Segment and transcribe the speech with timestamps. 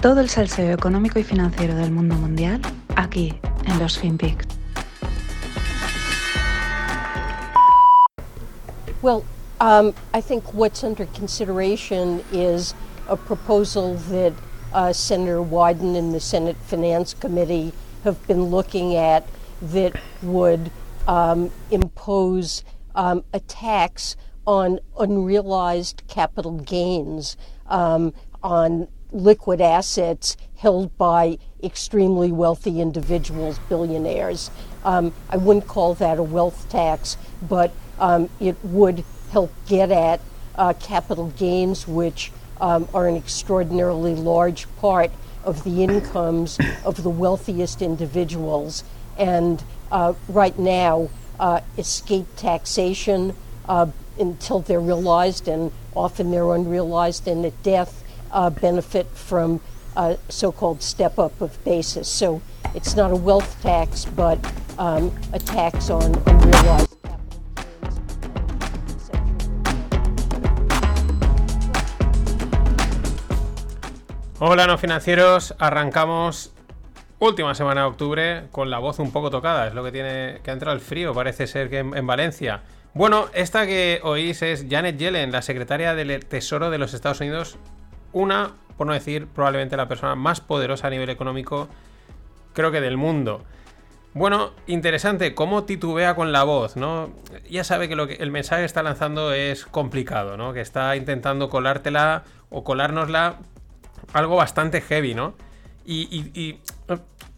[0.00, 2.60] Todo el salseo económico y financiero del mundo mundial
[2.94, 3.34] aquí
[3.66, 4.46] en los FinPix.
[9.02, 9.24] Well,
[9.60, 12.74] um, I think what's under consideration is
[13.08, 14.34] a proposal that
[14.72, 17.72] uh, Senator Wyden and the Senate Finance Committee
[18.04, 19.26] have been looking at
[19.60, 20.70] that would
[21.08, 22.62] um, impose
[22.94, 24.14] um, a tax
[24.46, 27.36] on unrealized capital gains
[27.66, 28.12] um,
[28.44, 34.50] on liquid assets held by extremely wealthy individuals, billionaires.
[34.84, 40.20] Um, I wouldn't call that a wealth tax, but um, it would help get at
[40.54, 45.10] uh, capital gains, which um, are an extraordinarily large part
[45.44, 48.84] of the incomes of the wealthiest individuals.
[49.16, 53.34] And uh, right now, uh, escape taxation
[53.68, 53.86] uh,
[54.18, 59.60] until they're realized, and often they're unrealized, and at death uh, benefit from
[59.96, 62.08] uh, so-called step-up of basis.
[62.08, 62.40] So
[62.74, 64.38] it's not a wealth tax, but
[64.78, 66.88] um, a tax on unrealized
[74.40, 75.56] Hola, no financieros.
[75.58, 76.52] Arrancamos
[77.18, 79.66] última semana de octubre con la voz un poco tocada.
[79.66, 82.62] Es lo que tiene que ha entrado el frío, parece ser que en, en Valencia.
[82.94, 87.58] Bueno, esta que oís es Janet Yellen, la secretaria del Tesoro de los Estados Unidos.
[88.12, 91.68] Una, por no decir, probablemente la persona más poderosa a nivel económico,
[92.52, 93.44] creo que del mundo.
[94.14, 97.10] Bueno, interesante, cómo titubea con la voz, ¿no?
[97.48, 100.52] Ya sabe que, lo que el mensaje que está lanzando es complicado, ¿no?
[100.52, 103.36] Que está intentando colártela o colárnosla
[104.14, 105.34] algo bastante heavy, ¿no?
[105.84, 106.60] Y, y-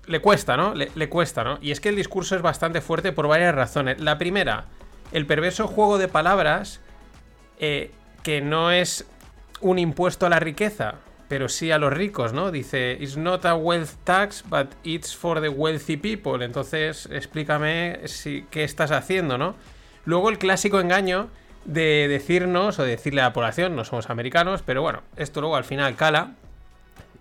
[0.07, 0.75] le cuesta, ¿no?
[0.75, 1.59] Le, le cuesta, ¿no?
[1.61, 4.01] Y es que el discurso es bastante fuerte por varias razones.
[4.01, 4.65] La primera,
[5.13, 6.81] el perverso juego de palabras
[7.59, 9.07] eh, que no es
[9.61, 10.97] un impuesto a la riqueza,
[11.29, 12.51] pero sí a los ricos, ¿no?
[12.51, 16.45] Dice, it's not a wealth tax, but it's for the wealthy people.
[16.45, 19.55] Entonces, explícame si, qué estás haciendo, ¿no?
[20.05, 21.29] Luego el clásico engaño
[21.65, 25.65] de decirnos o decirle a la población, no somos americanos, pero bueno, esto luego al
[25.65, 26.33] final cala,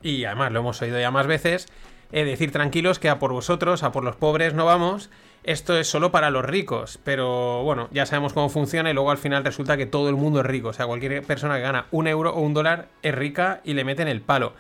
[0.02, 1.68] y además lo hemos oído ya más veces,
[2.12, 5.09] eh, decir tranquilos que a por vosotros, a por los pobres no vamos,
[5.44, 9.18] esto es solo para los ricos, pero bueno, ya sabemos cómo funciona y luego al
[9.18, 12.08] final resulta que todo el mundo es rico, o sea, cualquier persona que gana un
[12.08, 14.53] euro o un dólar es rica y le meten el palo.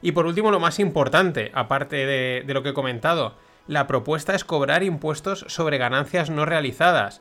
[0.00, 3.36] Y por último, lo más importante, aparte de, lo que he comentado,
[3.68, 7.20] la propuesta es cobrar impuestos sobre ganancias no realizadas.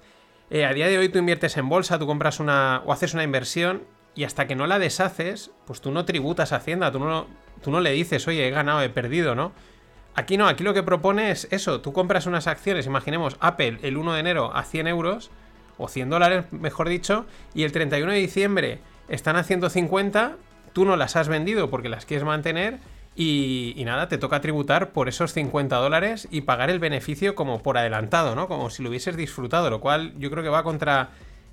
[0.50, 3.24] Eh, a día de hoy tú inviertes en bolsa, tú compras una o haces una
[3.24, 3.84] inversión
[4.16, 7.28] y hasta que no la deshaces, pues tú no tributas a Hacienda, tú no,
[7.62, 9.52] tú no le dices, oye, he ganado, he perdido, ¿no?
[10.14, 13.96] Aquí no, aquí lo que propone es eso, tú compras unas acciones, imaginemos Apple el
[13.96, 15.32] 1 de enero a 100 euros,
[15.78, 20.36] o 100 dólares, mejor dicho, y el 31 de diciembre están a 150,
[20.74, 22.80] tú no las has vendido porque las quieres mantener,
[23.16, 27.62] y, y nada, te toca tributar por esos 50 dólares y pagar el beneficio como
[27.62, 28.48] por adelantado, ¿no?
[28.48, 31.10] Como si lo hubieses disfrutado, lo cual yo creo que va contra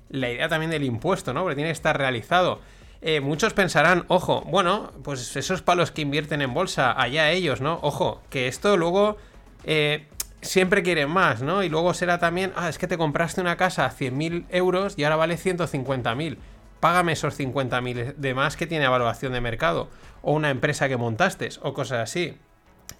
[0.09, 1.41] la idea también del impuesto, ¿no?
[1.41, 2.61] Porque tiene que estar realizado.
[3.01, 7.79] Eh, muchos pensarán, ojo, bueno, pues esos palos que invierten en bolsa, allá ellos, ¿no?
[7.81, 9.17] Ojo, que esto luego
[9.63, 10.05] eh,
[10.41, 11.63] siempre quieren más, ¿no?
[11.63, 15.03] Y luego será también, ah, es que te compraste una casa a 100.000 euros y
[15.05, 16.37] ahora vale 150.000.
[16.79, 19.89] Págame esos 50.000 de más que tiene evaluación de mercado.
[20.21, 22.37] O una empresa que montaste, o cosas así.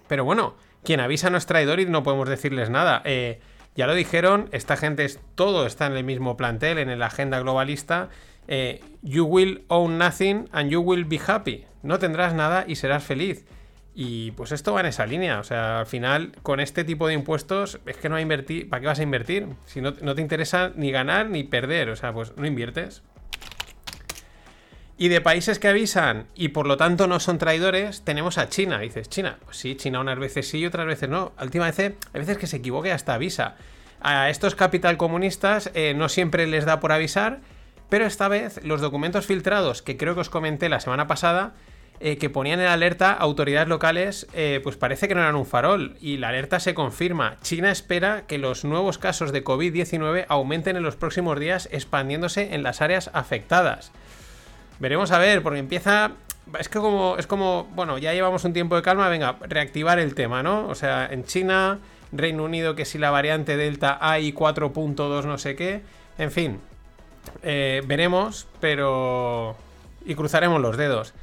[0.08, 3.02] Pero bueno, quien avisa no es traidor y no podemos decirles nada.
[3.04, 3.40] Eh,
[3.76, 7.40] ya lo dijeron, esta gente es, todo está en el mismo plantel, en la agenda
[7.40, 8.08] globalista.
[8.48, 11.64] Eh, you will own nothing and you will be happy.
[11.82, 13.44] No tendrás nada y serás feliz.
[13.94, 15.40] Y pues esto va en esa línea.
[15.40, 18.68] O sea, al final, con este tipo de impuestos, es que no va a invertir.
[18.68, 19.46] ¿Para qué vas a invertir?
[19.66, 21.90] Si no, no te interesa ni ganar ni perder.
[21.90, 23.02] O sea, pues no inviertes.
[25.00, 28.80] Y de países que avisan y por lo tanto no son traidores, tenemos a China.
[28.80, 31.32] Dices, China, pues sí, China unas veces sí y otras veces no.
[31.40, 33.56] Última vez, hay veces que se equivoque hasta avisa.
[34.02, 37.40] A estos capital comunistas eh, no siempre les da por avisar,
[37.90, 41.52] pero esta vez los documentos filtrados, que creo que os comenté la semana pasada,
[42.02, 45.98] eh, que ponían en alerta autoridades locales, eh, pues parece que no eran un farol.
[46.00, 47.36] Y la alerta se confirma.
[47.42, 52.62] China espera que los nuevos casos de COVID-19 aumenten en los próximos días, expandiéndose en
[52.62, 53.92] las áreas afectadas.
[54.78, 56.12] Veremos a ver, porque empieza.
[56.58, 57.18] Es que como.
[57.18, 57.64] Es como.
[57.74, 59.10] Bueno, ya llevamos un tiempo de calma.
[59.10, 60.68] Venga, reactivar el tema, ¿no?
[60.68, 61.80] O sea, en China,
[62.12, 65.82] Reino Unido, que si la variante Delta hay 4.2 no sé qué.
[66.16, 66.60] En fin.
[67.42, 69.56] Eh, veremos, pero.
[70.04, 71.14] Y cruzaremos los dedos.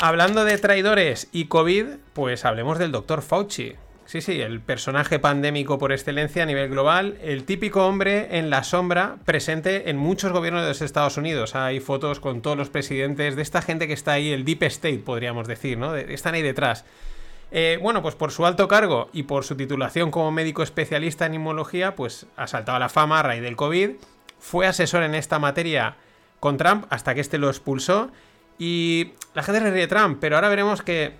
[0.00, 3.76] Hablando de traidores y COVID, pues hablemos del doctor Fauci.
[4.04, 8.64] Sí, sí, el personaje pandémico por excelencia a nivel global, el típico hombre en la
[8.64, 11.54] sombra presente en muchos gobiernos de los Estados Unidos.
[11.54, 14.98] Hay fotos con todos los presidentes de esta gente que está ahí, el Deep State,
[14.98, 15.94] podríamos decir, ¿no?
[15.94, 16.84] están ahí detrás.
[17.52, 21.34] Eh, bueno, pues por su alto cargo y por su titulación como médico especialista en
[21.34, 23.90] inmunología, pues ha saltado a la fama a raíz del COVID.
[24.42, 25.94] Fue asesor en esta materia
[26.40, 28.10] con Trump hasta que este lo expulsó.
[28.58, 31.12] Y la gente le ríe Trump, pero ahora veremos que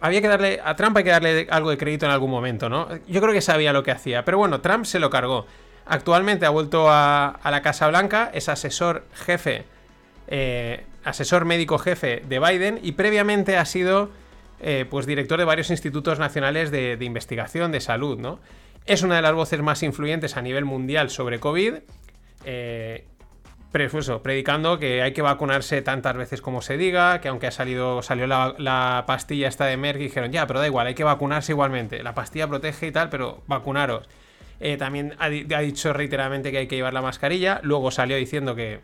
[0.00, 0.60] había que darle.
[0.62, 2.88] A Trump hay que darle algo de crédito en algún momento, ¿no?
[3.06, 4.24] Yo creo que sabía lo que hacía.
[4.24, 5.46] Pero bueno, Trump se lo cargó.
[5.86, 9.64] Actualmente ha vuelto a, la Casa Blanca, es asesor jefe,
[10.26, 14.10] eh, asesor médico jefe de Biden y previamente ha sido
[14.60, 18.40] eh, pues director de varios institutos nacionales de, investigación de salud, ¿no?
[18.86, 21.74] Es una de las voces más influyentes a nivel mundial sobre COVID.
[22.44, 23.06] Eh,
[23.70, 28.26] predicando que hay que vacunarse tantas veces como se diga, que aunque ha salido, salió
[28.26, 32.02] la, pastilla esta de Merck y dijeron, ya, pero da igual, hay que vacunarse igualmente.
[32.02, 34.08] La pastilla protege y tal, pero vacunaros.
[34.58, 37.60] Eh, también ha, dicho reiteradamente que hay que llevar la mascarilla.
[37.62, 38.80] Luego salió diciendo que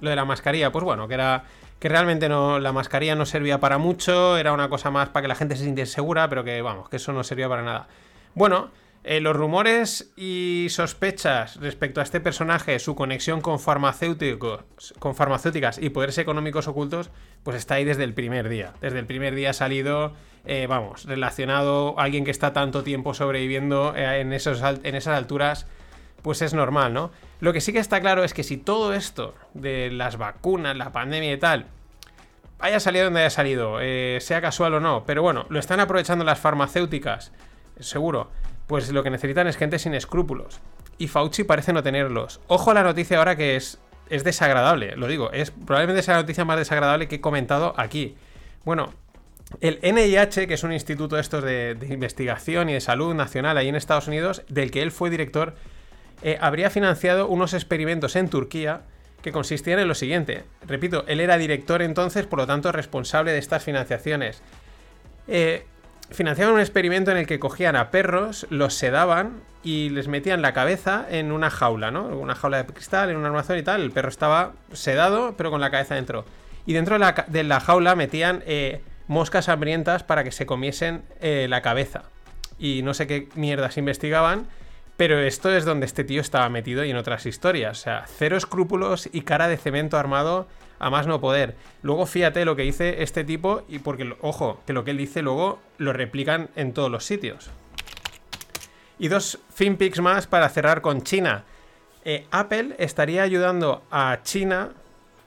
[0.00, 1.44] lo de la mascarilla, pues bueno, que era
[1.78, 5.28] que realmente no la mascarilla no servía para mucho, era una cosa más para que
[5.28, 7.88] la gente se sintiese segura, pero que vamos, que eso no servía para nada.
[8.34, 8.70] Bueno,
[9.06, 14.64] eh, los rumores y sospechas respecto a este personaje, su conexión con farmacéuticos,
[14.98, 17.10] con farmacéuticas y poderes económicos ocultos,
[17.42, 18.72] pues está ahí desde el primer día.
[18.80, 20.14] Desde el primer día ha salido,
[20.46, 25.18] eh, vamos, relacionado a alguien que está tanto tiempo sobreviviendo eh, en, esos, en esas
[25.18, 25.66] alturas,
[26.22, 27.10] pues es normal, ¿no?
[27.40, 30.92] Lo que sí que está claro es que si todo esto de las vacunas, la
[30.92, 31.66] pandemia y tal,
[32.58, 33.80] haya salido donde haya salido,
[34.20, 37.32] sea casual o no, pero bueno, lo están aprovechando las farmacéuticas,
[37.80, 38.30] seguro
[38.66, 40.60] pues lo que necesitan es gente sin escrúpulos.
[40.98, 42.40] Y Fauci parece no tenerlos.
[42.46, 43.78] Ojo a la noticia ahora que es,
[44.08, 48.16] es desagradable, lo digo, es probablemente sea la noticia más desagradable que he comentado aquí.
[48.64, 48.92] Bueno,
[49.60, 53.76] el NIH, que es un instituto estos de, investigación y de salud nacional ahí en
[53.76, 55.54] Estados Unidos, del que él fue director,
[56.22, 58.82] eh, habría financiado unos experimentos en Turquía
[59.22, 60.44] que consistían en lo siguiente.
[60.66, 64.42] Repito, él era director entonces, por lo tanto responsable de estas financiaciones.
[65.28, 65.64] Eh,
[66.10, 70.52] financiaban un experimento en el que cogían a perros, los sedaban y les metían la
[70.52, 72.06] cabeza en una jaula, ¿no?
[72.06, 73.82] Una jaula de cristal, en un armazón y tal.
[73.82, 76.24] El perro estaba sedado, pero con la cabeza dentro.
[76.66, 81.62] Y dentro de la, jaula metían eh, moscas hambrientas para que se comiesen eh, la
[81.62, 82.04] cabeza.
[82.58, 84.46] Y no sé qué mierdas investigaban.
[84.96, 87.80] Pero esto es donde este tío estaba metido y en otras historias.
[87.80, 90.46] O sea, cero escrúpulos y cara de cemento armado
[90.84, 91.56] a más no poder.
[91.80, 95.22] Luego fíjate lo que dice este tipo y porque, ojo, que lo que él dice
[95.22, 97.50] luego lo replican en todos los sitios.
[98.98, 101.44] Y dos finpics más para cerrar con China.
[102.04, 104.72] Eh, Apple estaría ayudando a China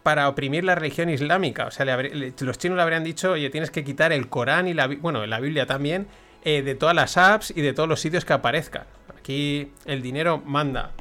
[0.04, 1.66] para oprimir la religión islámica.
[1.66, 4.86] O sea, los chinos le habrían dicho, oye, tienes que quitar el Corán y la,
[4.86, 6.08] bueno, la Biblia también,
[6.46, 8.84] eh, de todas las apps y de todos los sitios que aparezcan.
[9.18, 10.92] Aquí el dinero manda.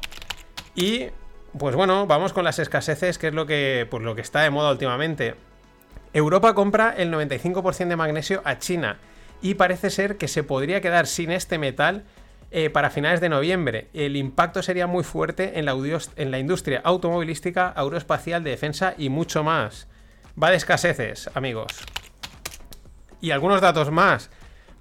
[0.73, 1.09] Y
[1.57, 4.49] pues bueno, vamos con las escaseces, que es lo que, pues lo que está de
[4.49, 5.35] moda últimamente.
[6.13, 8.97] Europa compra el 95% de magnesio a China
[9.41, 12.05] y parece ser que se podría quedar sin este metal
[12.49, 13.89] eh, para finales de noviembre.
[13.93, 15.75] El impacto sería muy fuerte en la,
[16.15, 19.87] en la industria automovilística, aeroespacial, de defensa y mucho más.
[20.41, 21.73] Va de escaseces, amigos.
[23.19, 24.29] Y algunos datos más.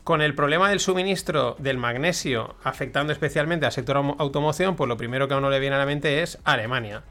[0.07, 5.27] Con el problema del suministro del magnesio afectando especialmente al sector automoción, pues lo primero
[5.27, 7.03] que a uno le viene a la mente es Alemania.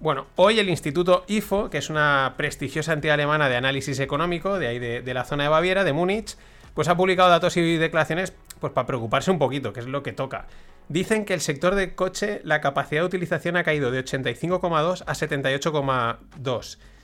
[0.00, 4.66] Bueno, hoy el Instituto IFO, que es una prestigiosa entidad alemana de análisis económico, de
[4.66, 6.38] ahí de, la zona de Baviera, de Múnich,
[6.72, 10.14] pues ha publicado datos y declaraciones pues para preocuparse un poquito, que es lo que
[10.14, 10.46] toca.
[10.88, 15.12] Dicen que el sector de coche, la capacidad de utilización ha caído de 85,2 a
[15.12, 16.96] 78,2 Mm,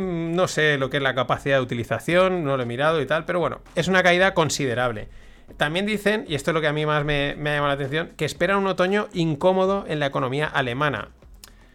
[0.00, 3.24] no sé lo que es la capacidad de utilización, no lo he mirado y tal,
[3.24, 5.08] pero bueno, es una caída considerable.
[5.56, 7.74] También dicen, y esto es lo que a mí más me, me ha llamado la
[7.74, 11.10] atención, que esperan un otoño incómodo en la economía alemana.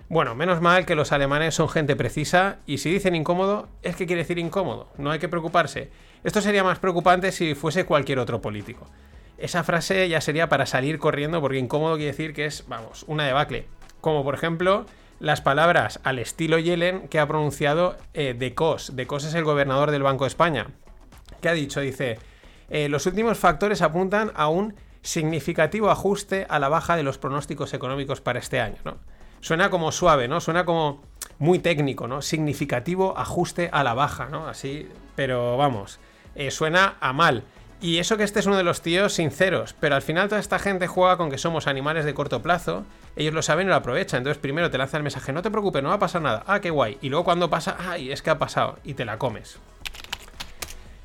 [0.08, 4.06] Bueno, menos mal que los alemanes son gente precisa y si dicen incómodo, es que
[4.06, 5.90] quiere decir incómodo, no hay que preocuparse.
[6.24, 8.88] Esto sería más preocupante si fuese cualquier otro político.
[9.38, 13.26] Esa frase ya sería para salir corriendo porque incómodo quiere decir que es, vamos, una
[13.26, 13.68] debacle.
[14.00, 14.86] Como por ejemplo
[15.20, 18.96] las palabras al estilo Yellen que ha pronunciado eh, De Cos.
[18.96, 20.68] De Cos es el gobernador del Banco de España.
[21.42, 21.80] ¿Qué ha dicho?
[21.80, 22.20] Dice,
[22.70, 27.74] eh, los últimos factores apuntan a un significativo ajuste a la baja de los pronósticos
[27.74, 28.98] económicos para este año, ¿no?
[29.40, 30.42] Suena como suave, ¿no?
[30.42, 31.04] Suena como
[31.38, 32.24] muy técnico, ¿no?
[32.24, 34.48] Significativo ajuste a la baja, ¿no?
[34.48, 36.00] Así, pero vamos,
[36.34, 37.44] eh, suena a mal.
[37.86, 40.58] Y eso que este es uno de los tíos sinceros, pero al final toda esta
[40.58, 42.84] gente juega con que somos animales de corto plazo,
[43.16, 45.84] ellos lo saben y lo aprovechan, entonces primero te lanza el mensaje, no te preocupes,
[45.84, 48.32] no va a pasar nada, ah, qué guay, y luego cuando pasa, ay, es que
[48.32, 49.60] ha pasado, y te la comes.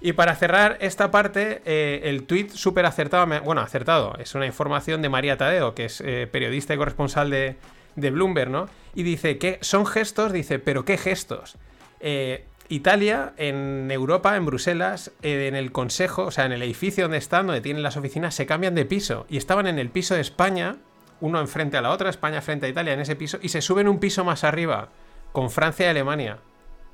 [0.01, 5.03] Y para cerrar esta parte, eh, el tweet súper acertado, bueno, acertado, es una información
[5.03, 7.57] de María Tadeo, que es eh, periodista y corresponsal de,
[7.95, 8.71] de, Bloomberg, ¿no?
[8.95, 11.59] Y dice que son gestos, dice, pero ¿qué gestos?
[12.01, 17.19] Eh, Italia, en Europa, en Bruselas, en el consejo, o sea, en el edificio donde
[17.19, 19.27] están, donde tienen las oficinas, se cambian de piso.
[19.29, 20.77] Y estaban en el piso de España,
[21.21, 23.89] uno enfrente a la otra, España frente a Italia en ese piso, y se suben
[23.89, 24.89] un piso más arriba,
[25.33, 26.39] con Francia y Alemania.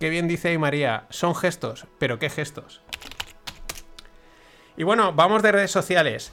[0.01, 2.81] Qué bien dice ahí María, son gestos, pero ¿qué gestos?
[4.79, 6.33] Y bueno, vamos de redes sociales.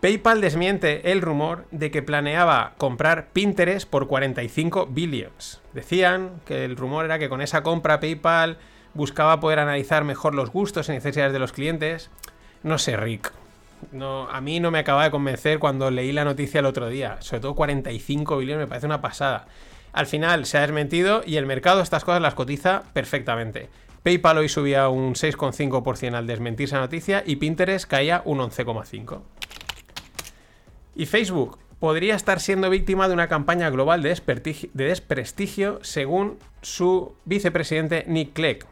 [0.00, 5.60] PayPal desmiente el rumor de que planeaba comprar Pinterest por 45 billions.
[5.74, 8.58] Decían que el rumor era que con esa compra PayPal
[8.98, 12.10] buscaba poder analizar mejor los gustos y necesidades de los clientes.
[12.64, 13.32] No sé, Rick.
[14.28, 17.16] A mí no me acaba de convencer cuando leí la noticia el otro día.
[17.20, 19.46] Sobre todo 45 billones me parece una pasada.
[19.92, 23.70] Al final se ha desmentido y el mercado estas cosas las cotiza perfectamente.
[24.02, 29.20] PayPal hoy subía un 6,5% al desmentir esa noticia y Pinterest caía un 11,5%.
[30.96, 38.04] Y Facebook podría estar siendo víctima de una campaña global de, desprestigio según su vicepresidente
[38.08, 38.66] Nick Clegg.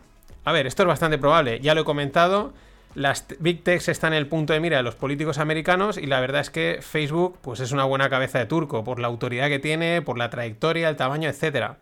[0.46, 2.54] A ver, esto es bastante probable, ya lo he comentado,
[2.94, 6.20] las Big Techs están en el punto de mira de los políticos americanos y la
[6.20, 9.58] verdad es que Facebook pues es una buena cabeza de turco por la autoridad que
[9.58, 11.72] tiene, por la trayectoria, el tamaño, etc.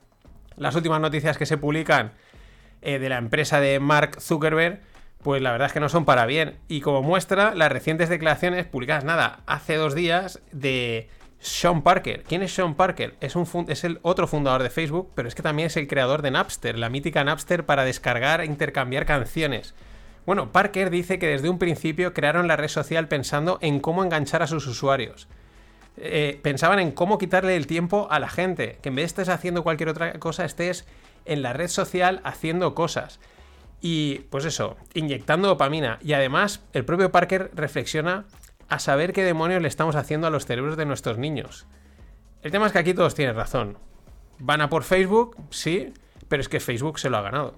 [0.56, 2.12] Las últimas noticias que se publican
[2.80, 4.80] eh, de la empresa de Mark Zuckerberg,
[5.23, 6.56] pues la verdad es que no son para bien.
[6.66, 11.11] Y como muestra, las recientes declaraciones publicadas, nada, hace dos días de
[11.45, 12.23] Sean Parker.
[12.23, 13.17] ¿Quién es Sean Parker?
[13.21, 16.79] Es, el otro fundador de Facebook, pero es que también es el creador de Napster,
[16.79, 19.75] la mítica Napster para descargar e intercambiar canciones.
[20.25, 24.43] Bueno, Parker dice que desde un principio crearon la red social pensando en cómo enganchar
[24.43, 25.29] a sus usuarios.
[25.99, 29.29] Eh, pensaban en cómo quitarle el tiempo a la gente, que en vez de estés
[29.29, 30.87] haciendo cualquier otra cosa, estés
[31.27, 33.21] en la red social haciendo cosas.
[33.83, 35.99] Y pues eso, inyectando dopamina.
[36.01, 38.25] Y además, el propio Parker reflexiona
[38.75, 41.66] a saber qué demonios le estamos haciendo a los cerebros de nuestros niños.
[42.43, 43.78] El tema es que aquí todos tienen razón.
[44.38, 45.95] Van a por Facebook, sí,
[46.28, 47.54] pero es que Facebook se lo ha ganado.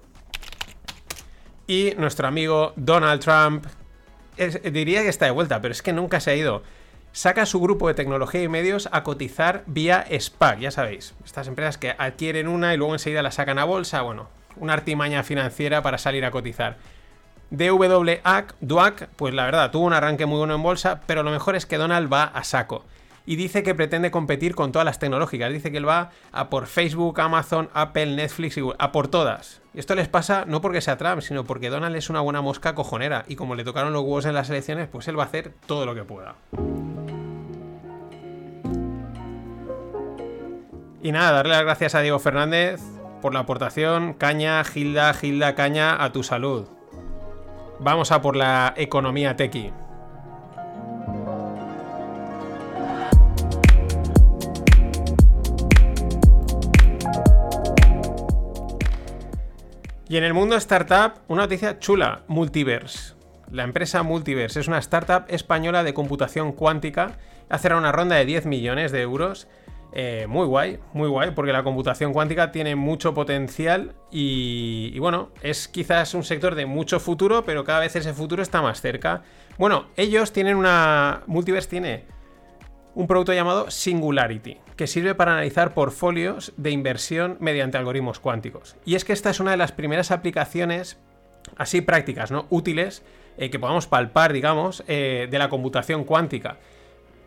[1.67, 3.65] Y nuestro amigo Donald Trump,
[4.71, 6.63] diría que está de vuelta, pero es que nunca se ha ido
[7.17, 11.15] saca su grupo de tecnología y medios a cotizar vía SPAC, ya sabéis.
[11.25, 15.23] Estas empresas que adquieren una y luego enseguida la sacan a bolsa, bueno, una artimaña
[15.23, 16.77] financiera para salir a cotizar.
[17.49, 21.55] DWAC, DUAC, pues la verdad, tuvo un arranque muy bueno en bolsa, pero lo mejor
[21.55, 22.83] es que Donald va a saco.
[23.25, 25.51] Y dice que pretende competir con todas las tecnológicas.
[25.51, 29.61] Dice que él va a por Facebook, Amazon, Apple, Netflix, a por todas.
[29.73, 32.73] Y esto les pasa no porque sea Trump, sino porque Donald es una buena mosca
[32.73, 33.25] cojonera.
[33.27, 35.85] Y como le tocaron los huevos en las elecciones, pues él va a hacer todo
[35.85, 36.35] lo que pueda.
[41.03, 42.81] Y nada, darle las gracias a Diego Fernández
[43.21, 44.13] por la aportación.
[44.13, 46.76] Caña, Gilda, Gilda, caña a tu salud.
[47.79, 49.71] Vamos a por la economía tequi.
[60.09, 63.13] Y en el mundo startup, una noticia chula, Multiverse.
[63.51, 67.17] La empresa Multiverse es una startup española de computación cuántica.
[67.49, 69.47] Ha cerrado una ronda de 10 millones de euros
[69.99, 75.67] eh, muy guay, muy guay, porque la computación cuántica tiene mucho potencial y, bueno, es
[75.67, 79.23] quizás un sector de mucho futuro, pero cada vez ese futuro está más cerca.
[79.57, 81.23] Bueno, ellos tienen una...
[81.25, 82.05] Multiverse tiene
[82.93, 88.75] un producto llamado Singularity, que sirve para analizar portfolios de inversión mediante algoritmos cuánticos.
[88.85, 90.99] Y es que esta es una de las primeras aplicaciones
[91.55, 92.45] así prácticas, ¿no?
[92.51, 93.03] Útiles,
[93.39, 96.59] eh, que podamos palpar, digamos, eh, de la computación cuántica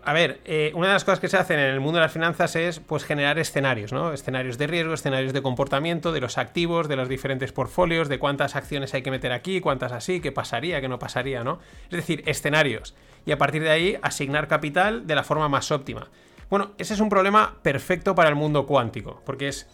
[0.05, 2.13] a ver, eh, una de las cosas que se hacen en el mundo de las
[2.13, 4.13] finanzas es pues generar escenarios, ¿no?
[4.13, 8.57] Escenarios de riesgo, escenarios de comportamiento, de los activos, de los diferentes portfolios, de cuántas
[8.57, 11.59] acciones hay que meter aquí, cuántas así, qué pasaría, qué no pasaría, ¿no?
[11.85, 12.95] Es decir, escenarios.
[13.27, 16.09] Y a partir de ahí asignar capital de la forma más óptima.
[16.49, 19.69] Bueno, ese es un problema perfecto para el mundo cuántico, porque es.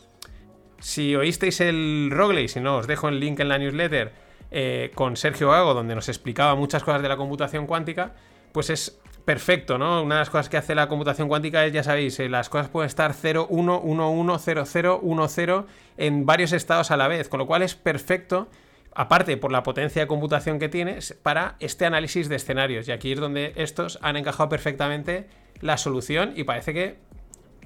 [0.78, 4.12] Si oísteis el Rogley, si no, os dejo el link en la newsletter
[4.50, 8.12] eh, con Sergio Gago, donde nos explicaba muchas cosas de la computación cuántica,
[8.52, 10.02] pues es perfecto, ¿no?
[10.02, 12.68] Una de las cosas que hace la computación cuántica es, ya sabéis, eh, las cosas
[12.68, 15.66] pueden estar 0, 1, 1, 1, 0, 0, 1, 0
[15.99, 18.49] en varios estados a la vez, con lo cual es perfecto,
[18.95, 22.87] aparte por la potencia de computación que tiene, para este análisis de escenarios.
[22.87, 25.26] Y aquí es donde estos han encajado perfectamente
[25.61, 26.99] la solución y parece que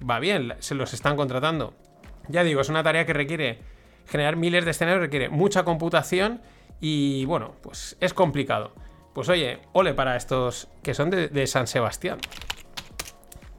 [0.09, 1.75] va bien, se los están contratando.
[2.29, 3.59] Ya digo, es una tarea que requiere
[4.07, 6.41] generar miles de escenarios, requiere mucha computación
[6.81, 8.73] y bueno, pues es complicado.
[9.13, 12.19] Pues oye, ole para estos que son de, San Sebastián.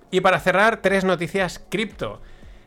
[0.10, 2.22] Y para cerrar, tres noticias cripto.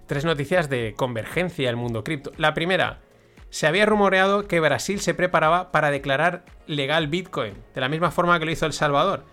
[0.07, 2.33] Tres noticias de convergencia al mundo cripto.
[2.37, 3.01] La primera,
[3.49, 8.39] se había rumoreado que Brasil se preparaba para declarar legal Bitcoin, de la misma forma
[8.39, 9.25] que lo hizo El Salvador.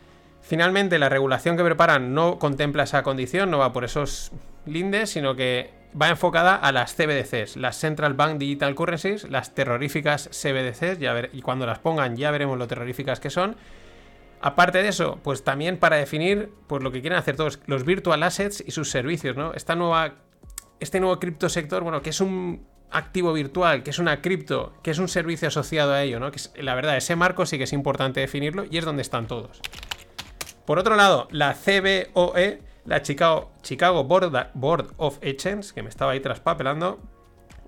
[0.42, 4.32] Finalmente, la regulación que preparan no contempla esa condición, no va por esos
[4.66, 10.30] lindes, sino que va enfocada a las CBDCs, las Central Bank Digital Currencies, las terroríficas
[10.30, 11.00] CBDCs,
[11.34, 13.56] y cuando las pongan ya veremos lo terroríficas que son.
[14.42, 18.24] Aparte de eso, pues también para definir pues lo que quieren hacer todos los virtual
[18.24, 19.54] assets y sus servicios, ¿no?
[19.54, 20.16] Esta nueva
[20.82, 24.98] este nuevo criptosector, bueno, que es un activo virtual, que es una cripto, que es
[24.98, 26.32] un servicio asociado a ello, ¿no?
[26.32, 29.62] Que la verdad, ese marco sí que es importante definirlo y es donde están todos.
[30.66, 33.52] Por otro lado, la CBOE, la Chicago,
[34.04, 37.00] Board, of Exchange, que me estaba ahí traspapelando,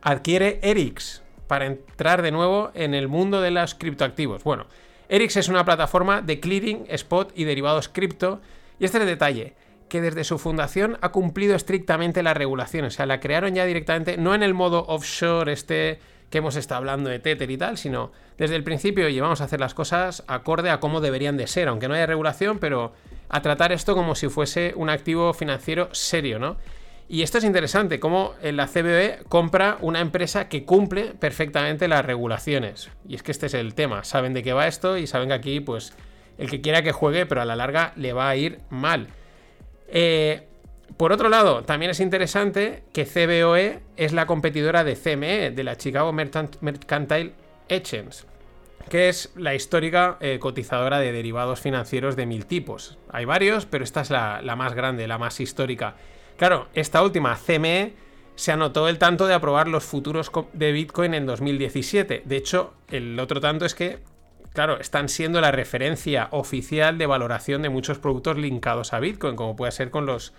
[0.01, 4.43] adquiere ERIX para entrar de nuevo en el mundo de los criptoactivos.
[4.43, 4.65] Bueno,
[5.09, 8.41] ERIX es una plataforma de clearing, spot y derivados cripto.
[8.79, 9.53] Y este es el detalle
[9.87, 12.95] que desde su fundación ha cumplido estrictamente las regulaciones.
[12.95, 15.99] O sea, la crearon ya directamente, no en el modo offshore este
[16.31, 19.59] que hemos estado hablando de Tether y tal, sino desde el principio llevamos a hacer
[19.59, 22.93] las cosas acorde a cómo deberían de ser, aunque no haya regulación, pero
[23.29, 26.57] a tratar esto como si fuese un activo financiero serio, ¿no?
[27.09, 32.89] Y esto es interesante, cómo la CBE compra una empresa que cumple perfectamente las regulaciones.
[33.07, 35.35] Y es que este es el tema, saben de qué va esto y saben que
[35.35, 35.93] aquí, pues,
[36.37, 39.07] el que quiera que juegue, pero a la larga le va a ir mal.
[39.89, 40.47] Eh,
[40.97, 45.77] por otro lado, también es interesante que CBOE es la competidora de CME, de la
[45.77, 47.33] Chicago Mercantile
[47.67, 48.25] Exchange,
[48.89, 52.97] que es la histórica eh, cotizadora de derivados financieros de mil tipos.
[53.09, 55.95] Hay varios, pero esta es la, más grande, la más histórica.
[56.37, 57.93] Claro, esta última, CME,
[58.35, 62.23] se anotó el tanto de aprobar los futuros de Bitcoin en 2017.
[62.25, 63.99] De hecho, el otro tanto es que
[64.53, 69.55] claro, están siendo la referencia oficial de valoración de muchos productos linkados a Bitcoin, como
[69.55, 70.33] puede ser con los.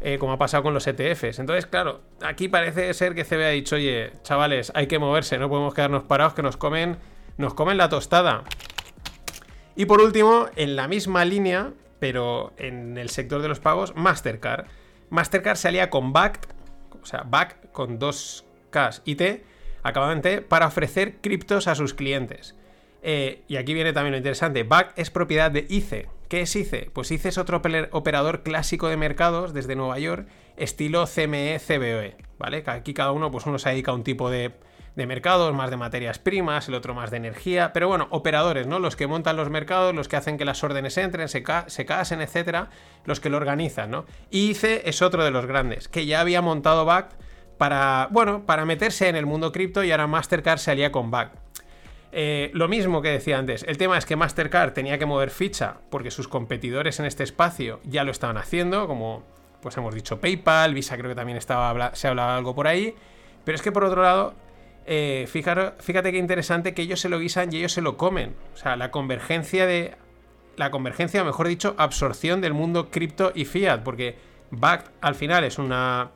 [0.00, 1.38] Eh, como ha pasado con los ETFs.
[1.38, 5.48] Entonces, claro, aquí parece ser que CB ha dicho, oye, chavales, hay que moverse, no
[5.48, 6.98] podemos quedarnos parados que nos comen.
[7.36, 8.44] Nos comen la tostada.
[9.76, 14.66] Y por último, en la misma línea, pero en el sector de los pagos, Mastercard.
[15.10, 16.46] Mastercard salía con BACT,
[17.02, 19.44] o sea, BACT con dos Ks y T,
[19.82, 22.54] acabadamente, para ofrecer criptos a sus clientes.
[23.02, 24.62] Eh, y aquí viene también lo interesante.
[24.62, 26.08] BAC es propiedad de ICE.
[26.28, 26.90] ¿Qué es ICE?
[26.92, 32.16] Pues ICE es otro operador clásico de mercados desde Nueva York, estilo CME, CBOE.
[32.38, 32.62] ¿Vale?
[32.66, 34.52] Aquí cada uno, pues uno se dedica a un tipo de,
[34.96, 37.72] mercados, más de materias primas, el otro más de energía.
[37.72, 38.78] Pero bueno, operadores, ¿no?
[38.78, 42.20] Los que montan los mercados, los que hacen que las órdenes entren, se, se casen,
[42.20, 42.70] etcétera,
[43.04, 44.06] los que lo organizan, ¿no?
[44.30, 47.10] Y ICE es otro de los grandes, que ya había montado BAC
[47.58, 51.32] para, bueno, para meterse en el mundo cripto y ahora Mastercard se alía con BAC.
[52.16, 55.78] Eh, lo mismo que decía antes, el tema es que Mastercard tenía que mover ficha
[55.90, 59.24] porque sus competidores en este espacio ya lo estaban haciendo, como
[59.60, 62.94] pues hemos dicho PayPal, Visa creo que también estaba, se hablaba algo por ahí,
[63.44, 64.34] pero es que por otro lado,
[64.86, 68.56] eh, fíjate, qué interesante que ellos se lo guisan y ellos se lo comen, o
[68.56, 69.96] sea, la convergencia de...
[70.56, 74.16] La convergencia, o mejor dicho, absorción del mundo cripto y fiat, porque
[74.52, 76.12] BACT al final es una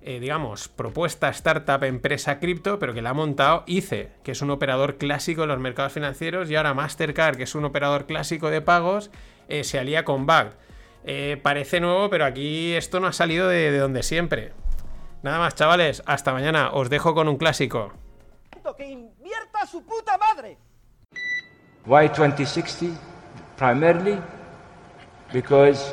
[0.00, 4.50] eh, digamos, propuesta startup empresa cripto, pero que la ha montado ICE, que es un
[4.50, 8.62] operador clásico en los mercados financieros, y ahora Mastercard, que es un operador clásico de
[8.62, 9.10] pagos,
[9.48, 10.26] eh, se alía con.
[11.04, 14.52] Eh, parece nuevo, pero aquí esto no ha salido de, donde siempre.
[15.22, 16.70] Nada más, chavales, hasta mañana.
[16.72, 17.92] Os dejo con un clásico.
[18.76, 20.58] ¡Que invierta su puta madre!
[21.86, 22.86] Why 2060?
[23.56, 24.20] Primarily
[25.32, 25.92] because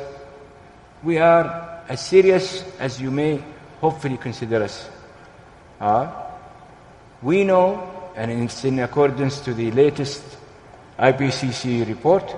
[1.02, 3.42] we are as serious as you may
[3.80, 4.88] hopefully consider us.
[5.80, 6.10] Uh,
[7.22, 10.22] we know, and it's in accordance to the latest
[10.98, 12.30] IPCC report,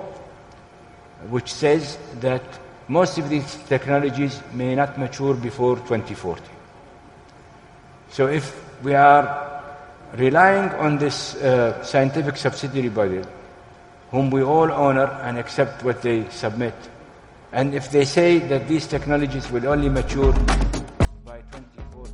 [1.29, 2.41] which says that
[2.87, 6.58] most of these technologies may not mature before 2040.
[8.11, 9.61] So if we are
[10.17, 13.21] relying on this uh, scientific subsidiary body,
[14.11, 16.73] whom we all honor and accept what they submit,
[17.51, 20.33] and if they say that these technologies will only mature
[21.25, 22.13] by 2040,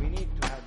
[0.00, 0.60] we need to have.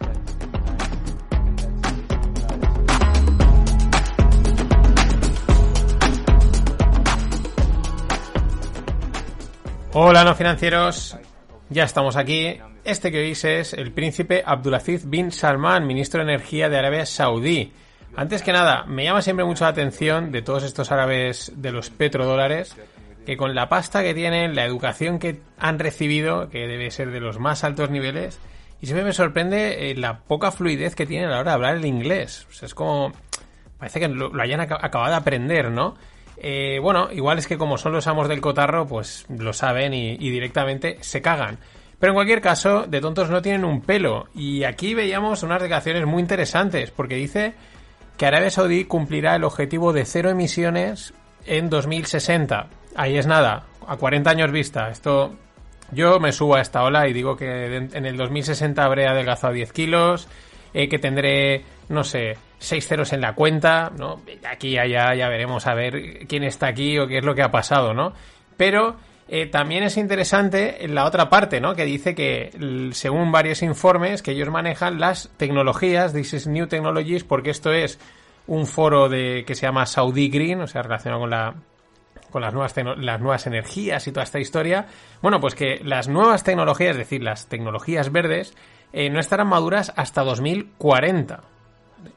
[9.94, 11.33] Hola, no financieros.
[11.70, 12.60] Ya estamos aquí.
[12.84, 17.72] Este que oís es el príncipe Abdulaziz bin Salman, ministro de Energía de Arabia Saudí.
[18.16, 21.90] Antes que nada, me llama siempre mucho la atención de todos estos árabes de los
[21.90, 22.76] petrodólares
[23.26, 27.22] que con la pasta que tienen, la educación que han recibido, que debe ser de
[27.22, 28.38] los más altos niveles,
[28.82, 31.78] y siempre me sorprende eh, la poca fluidez que tienen a la hora de hablar
[31.78, 32.46] el inglés.
[32.62, 33.14] Es como...
[33.78, 35.96] Parece que lo hayan acabado de aprender, ¿no?
[36.46, 40.18] Eh, bueno, igual es que como son los amos del cotarro, pues lo saben y,
[40.18, 41.58] directamente se cagan.
[42.00, 44.28] Pero en cualquier caso, de tontos no tienen un pelo.
[44.36, 47.54] Y aquí veíamos unas declaraciones muy interesantes, porque dice
[48.18, 51.14] que Arabia Saudí cumplirá el objetivo de cero emisiones
[51.46, 52.68] en 2060.
[52.96, 54.90] Ahí es nada, a 40 años vista.
[54.90, 55.32] Esto
[55.92, 59.72] yo me subo a esta ola y digo que en el 2060 habré adelgazado 10
[59.72, 60.28] kilos,
[60.74, 64.22] eh, que tendré, no sé, 6 ceros en la cuenta, ¿no?
[64.50, 67.52] Aquí allá ya veremos a ver quién está aquí o qué es lo que ha
[67.52, 68.14] pasado, ¿no?
[68.58, 71.76] Pero eh, también es interesante la otra parte, ¿no?
[71.76, 72.52] Que dice que
[72.92, 78.00] según varios informes que ellos manejan las tecnologías, this is new technologies, porque esto es
[78.48, 81.56] un foro de que se llama Saudi Green, o sea, relacionado con la
[82.30, 84.88] con las nuevas, las nuevas energías y toda esta historia.
[85.22, 88.56] Bueno, pues que las nuevas tecnologías, es decir, las tecnologías verdes,
[88.94, 91.42] eh, no estarán maduras hasta 2040.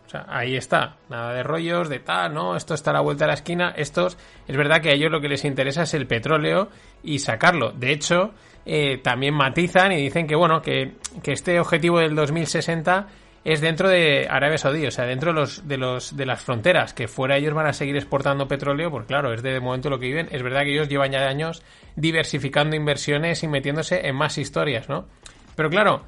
[0.07, 0.97] O sea, ahí está.
[1.09, 2.55] Nada de rollos, de tal, ¿no?
[2.55, 3.73] Esto está a la vuelta de la esquina.
[3.77, 6.69] Estos, es verdad que a ellos lo que les interesa es el petróleo
[7.03, 7.73] y sacarlo.
[7.73, 8.33] De hecho,
[8.65, 13.07] eh, también matizan y dicen que, bueno, que, que este objetivo del 2060
[13.47, 16.93] es dentro de Arabia Saudí, o sea, dentro de, los, de, los, de las fronteras,
[16.93, 20.07] que fuera ellos van a seguir exportando petróleo, pues claro, es de momento lo que
[20.07, 20.29] viven.
[20.33, 21.63] Es verdad que ellos llevan ya años
[21.95, 25.07] diversificando inversiones y metiéndose en más historias, ¿no?
[25.55, 26.03] Pero claro,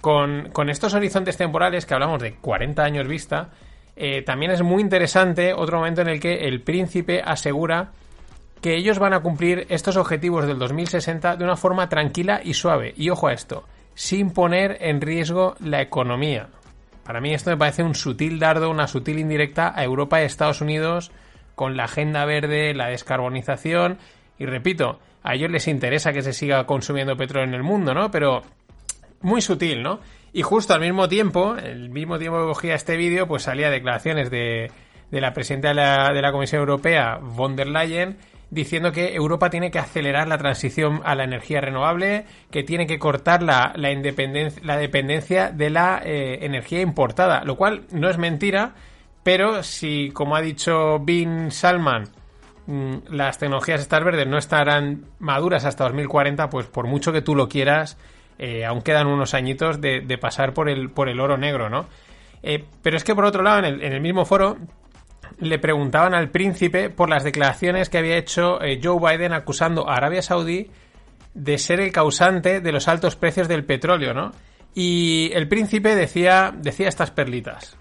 [0.00, 3.50] con, estos horizontes temporales que hablamos de 40 años vista,
[3.96, 7.90] eh, también es muy interesante otro momento en el que el príncipe asegura
[8.60, 12.94] que ellos van a cumplir estos objetivos del 2060 de una forma tranquila y suave.
[12.96, 16.48] Y ojo a esto, sin poner en riesgo la economía.
[17.04, 20.60] Para mí esto me parece un sutil dardo, una sutil indirecta a Europa y Estados
[20.60, 21.10] Unidos
[21.54, 23.98] con la agenda verde, la descarbonización.
[24.38, 28.10] Y repito, a ellos les interesa que se siga consumiendo petróleo en el mundo, ¿no?
[28.10, 28.42] Pero
[29.20, 30.00] muy sutil, ¿no?
[30.32, 34.30] Y justo al mismo tiempo, el mismo tiempo que cogía este vídeo, pues salía declaraciones
[34.30, 34.70] de,
[35.10, 38.16] de la presidenta de la, de la Comisión Europea, von der Leyen,
[38.50, 42.98] diciendo que Europa tiene que acelerar la transición a la energía renovable, que tiene que
[42.98, 43.90] cortar la, la,
[44.62, 48.74] la dependencia de la eh, energía importada, lo cual no es mentira,
[49.22, 52.08] pero si, como ha dicho Bin Salman,
[52.66, 57.34] mm, las tecnologías estas verdes no estarán maduras hasta 2040, pues por mucho que tú
[57.34, 57.98] lo quieras,
[58.42, 61.86] eh, aún quedan unos añitos de, pasar por el, por el oro negro, ¿no?
[62.42, 64.56] Eh, pero es que por otro lado, en el, mismo foro,
[65.40, 69.96] le preguntaban al príncipe por las declaraciones que había hecho eh, Joe Biden acusando a
[69.96, 70.70] Arabia Saudí
[71.34, 74.32] de ser el causante de los altos precios del petróleo, ¿no?
[74.74, 77.76] Y el príncipe decía, decía estas perlitas.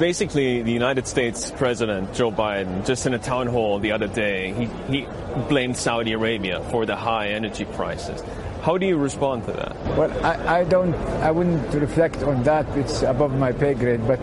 [0.00, 4.52] Basically, the United States President Joe Biden, just in a town hall the other day,
[4.52, 5.06] he, he
[5.48, 8.24] blamed Saudi Arabia for the high energy prices.
[8.62, 9.74] How do you respond to that?
[9.96, 12.66] Well, I, I don't, I wouldn't reflect on that.
[12.76, 14.06] It's above my pay grade.
[14.06, 14.20] But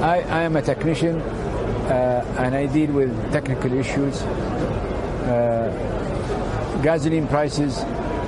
[0.00, 1.20] I, I am a technician.
[1.20, 4.22] Uh, and I deal with technical issues.
[4.22, 5.70] Uh,
[6.82, 7.78] gasoline prices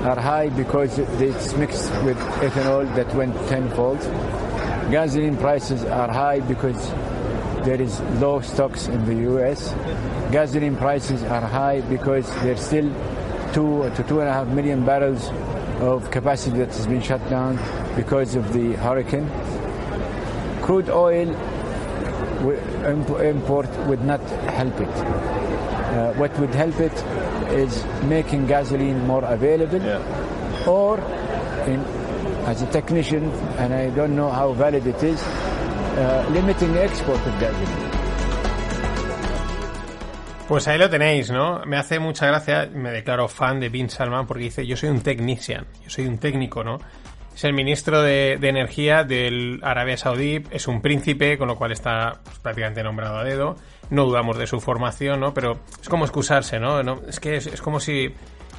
[0.04, 4.00] are high because it's mixed with ethanol that went tenfold.
[4.90, 6.90] Gasoline prices are high because
[7.64, 9.72] there is low stocks in the U.S.
[10.30, 12.90] Gasoline prices are high because there's still
[13.54, 15.30] two to two and a half million barrels
[15.80, 17.56] of capacity that has been shut down
[17.94, 19.28] because of the hurricane.
[20.62, 21.28] Crude oil
[23.22, 24.20] import would not
[24.58, 24.88] help it.
[24.88, 26.92] Uh, what would help it
[27.52, 30.66] is making gasoline more available, yeah.
[30.66, 30.98] or
[31.68, 31.80] in,
[32.46, 37.20] as a technician, and I don't know how valid it is, uh, limiting the export
[37.20, 37.83] of gasoline.
[40.48, 41.62] Pues ahí lo tenéis, ¿no?
[41.64, 45.00] Me hace mucha gracia, me declaro fan de Bin Salman porque dice, yo soy un
[45.00, 46.78] technician, yo soy un técnico, ¿no?
[47.34, 52.20] Es el ministro de, Energía del Arabia Saudí, es un príncipe, con lo cual está
[52.22, 53.56] pues, prácticamente nombrado a dedo.
[53.88, 55.32] No dudamos de su formación, ¿no?
[55.32, 56.78] Pero es como excusarse, ¿no?
[57.08, 58.14] es que es, como si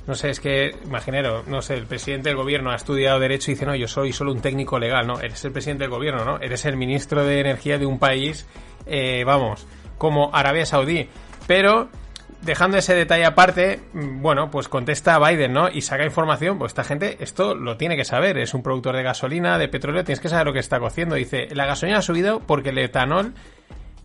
[0.07, 3.53] no sé, es que, imaginero, no sé, el presidente del gobierno ha estudiado Derecho y
[3.53, 5.19] dice, no, yo soy solo un técnico legal, ¿no?
[5.19, 6.39] Eres el presidente del gobierno, ¿no?
[6.39, 8.47] Eres el ministro de Energía de un país,
[8.87, 9.67] eh, vamos,
[9.97, 11.09] como Arabia Saudí.
[11.47, 11.89] Pero
[12.41, 15.69] dejando ese detalle aparte, bueno, pues contesta a Biden, ¿no?
[15.69, 19.03] Y saca información, pues esta gente esto lo tiene que saber, es un productor de
[19.03, 21.15] gasolina, de petróleo, tienes que saber lo que está cociendo.
[21.15, 23.33] Dice, la gasolina ha subido porque el etanol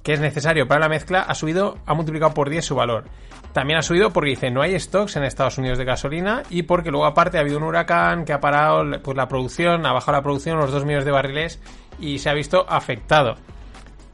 [0.02, 3.04] que es necesario para la mezcla ha subido, ha multiplicado por 10 su valor.
[3.52, 6.90] También ha subido porque dice no hay stocks en Estados Unidos de gasolina y porque
[6.90, 10.22] luego aparte ha habido un huracán que ha parado pues, la producción, ha bajado la
[10.22, 11.60] producción los 2 millones de barriles
[11.98, 13.36] y se ha visto afectado.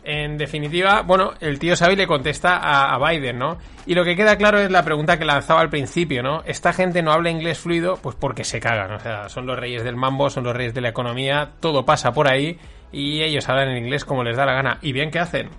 [0.08, 3.58] En definitiva, bueno, el tío Xavi le contesta a, Biden, ¿no?
[3.86, 6.44] Y lo que queda claro es la pregunta que lanzaba al principio, ¿no?
[6.46, 9.82] Esta gente no habla inglés fluido, pues porque se cagan, o sea, son los reyes
[9.82, 12.56] del mambo, son los reyes de la economía, todo pasa por ahí
[12.92, 14.78] y ellos hablan en inglés como les da la gana.
[14.80, 15.50] ¿Y bien qué hacen?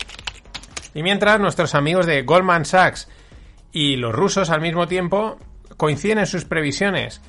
[0.93, 3.09] Y mientras nuestros amigos de Goldman Sachs
[3.73, 5.39] y los rusos al mismo tiempo
[5.75, 7.21] coinciden en sus previsiones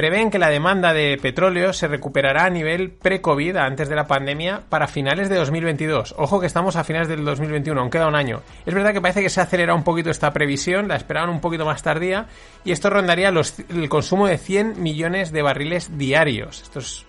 [0.00, 4.62] prevén que la demanda de petróleo se recuperará a nivel pre-COVID, antes de la pandemia,
[4.70, 6.14] para finales de 2022.
[6.16, 8.40] Ojo que estamos a finales del 2021, aún queda un año.
[8.64, 11.66] Es verdad que parece que se acelera un poquito esta previsión, la esperaban un poquito
[11.66, 12.28] más tardía,
[12.64, 16.62] y esto rondaría el consumo de 100 millones de barriles diarios.
[16.62, 17.04] Esto es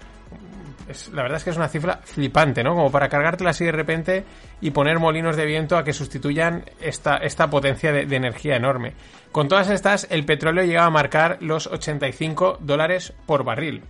[1.13, 2.75] la verdad es que es una cifra flipante, ¿no?
[2.75, 4.23] Como para cargártela así de repente
[4.61, 8.93] y poner molinos de viento a que sustituyan esta, esta potencia de, energía enorme.
[9.31, 13.83] Con todas estas, el petróleo llega a marcar los 85 dólares por barril.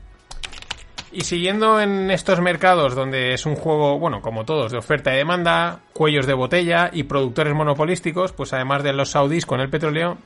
[1.11, 5.17] Y siguiendo en estos mercados donde es un juego, bueno, como todos, de oferta y
[5.17, 10.17] demanda, cuellos de botella y productores monopolísticos, pues además de los saudíes con el petróleo,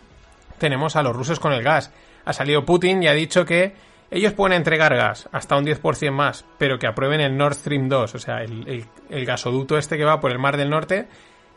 [0.60, 1.92] tenemos a los rusos con el gas.
[2.24, 3.74] Ha salido Putin y ha dicho que
[4.12, 8.16] ellos pueden entregar gas hasta un 10% más, pero que aprueben el Nord Stream 2,
[8.16, 8.86] o sea, el,
[9.26, 11.08] gasoducto este que va por el Mar del Norte,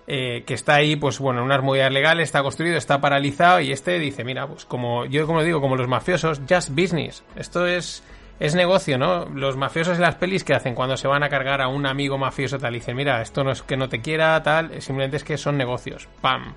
[0.06, 3.72] eh, que está ahí, pues bueno, en unas movidas legales, está construido, está paralizado, y
[3.72, 7.22] este dice, mira, pues como yo como digo, como los mafiosos, just business.
[7.36, 8.02] Esto es,
[8.40, 9.26] es negocio, ¿no?
[9.26, 12.16] Los mafiosos en las pelis que hacen cuando se van a cargar a un amigo
[12.16, 15.36] mafioso tal, dicen, mira, esto no es que no te quiera, tal, simplemente es que
[15.36, 16.08] son negocios.
[16.22, 16.54] ¡Pam!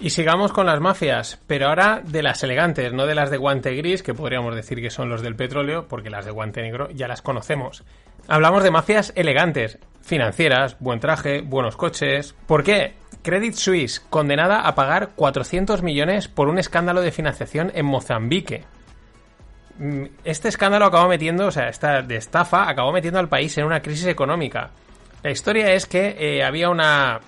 [0.00, 3.74] Y sigamos con las mafias, pero ahora de las elegantes, no de las de guante
[3.74, 7.08] gris, que podríamos decir que son los del petróleo, porque las de guante negro ya
[7.08, 7.82] las conocemos.
[8.28, 12.36] Hablamos de mafias elegantes, financieras, buen traje, buenos coches.
[12.46, 12.94] ¿Por qué?
[13.22, 18.64] Credit Suisse, condenada a pagar 400 millones por un escándalo de financiación en Mozambique.
[19.78, 23.64] Mm, este escándalo acabó metiendo, o sea, esta de estafa, acabó metiendo al país en
[23.64, 24.70] una crisis económica.
[25.24, 27.20] La historia es que eh, había una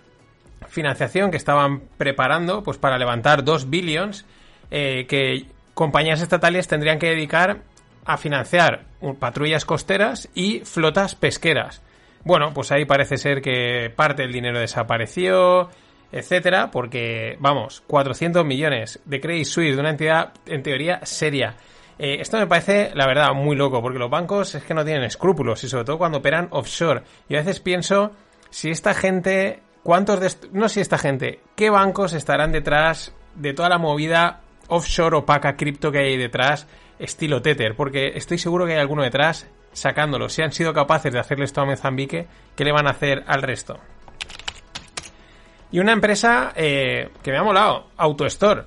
[0.68, 4.26] financiación que estaban preparando pues para levantar 2 billions
[4.70, 7.62] eh, que compañías estatales tendrían que dedicar
[8.04, 8.84] a financiar
[9.18, 11.82] patrullas costeras y flotas pesqueras.
[12.24, 15.70] Bueno, pues ahí parece ser que parte del dinero desapareció,
[16.12, 21.56] etcétera, porque, vamos, 400 millones de Credit Suisse de una entidad en teoría seria.
[21.98, 25.04] Eh, esto me parece, la verdad, muy loco, porque los bancos es que no tienen
[25.04, 27.02] escrúpulos y sobre todo cuando operan offshore.
[27.28, 28.12] Y a veces pienso
[28.50, 33.68] si esta gente ¿Cuántos de no sé esta gente, qué bancos estarán detrás de toda
[33.68, 36.66] la movida offshore opaca cripto que hay detrás,
[36.98, 37.74] estilo Tether?
[37.74, 40.28] Porque estoy seguro que hay alguno detrás sacándolo.
[40.28, 43.42] Si han sido capaces de hacerle esto a Mozambique, ¿qué le van a hacer al
[43.42, 43.78] resto?
[45.72, 48.64] Y una empresa eh, que me ha molado, AutoStore.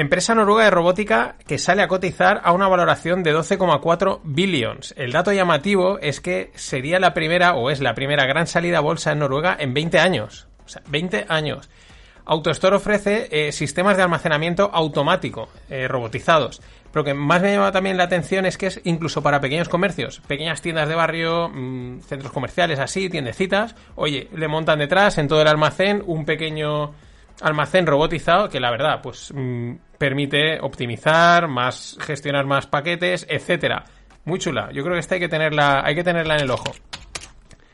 [0.00, 4.94] Empresa noruega de robótica que sale a cotizar a una valoración de 12,4 billions.
[4.96, 8.80] El dato llamativo es que sería la primera o es la primera gran salida a
[8.80, 10.48] bolsa en Noruega en 20 años.
[10.64, 11.68] O sea, 20 años.
[12.24, 16.62] AutoStore ofrece eh, sistemas de almacenamiento automático, eh, robotizados.
[16.90, 19.68] Pero lo que más me llama también la atención es que es incluso para pequeños
[19.68, 23.74] comercios, pequeñas tiendas de barrio, mm, centros comerciales así, tiendecitas.
[23.96, 26.94] Oye, le montan detrás en todo el almacén un pequeño
[27.40, 33.84] almacén robotizado que la verdad pues mm, permite optimizar, más gestionar más paquetes, etcétera.
[34.24, 34.70] Muy chula.
[34.72, 36.72] Yo creo que esta hay que tenerla, hay que tenerla en el ojo.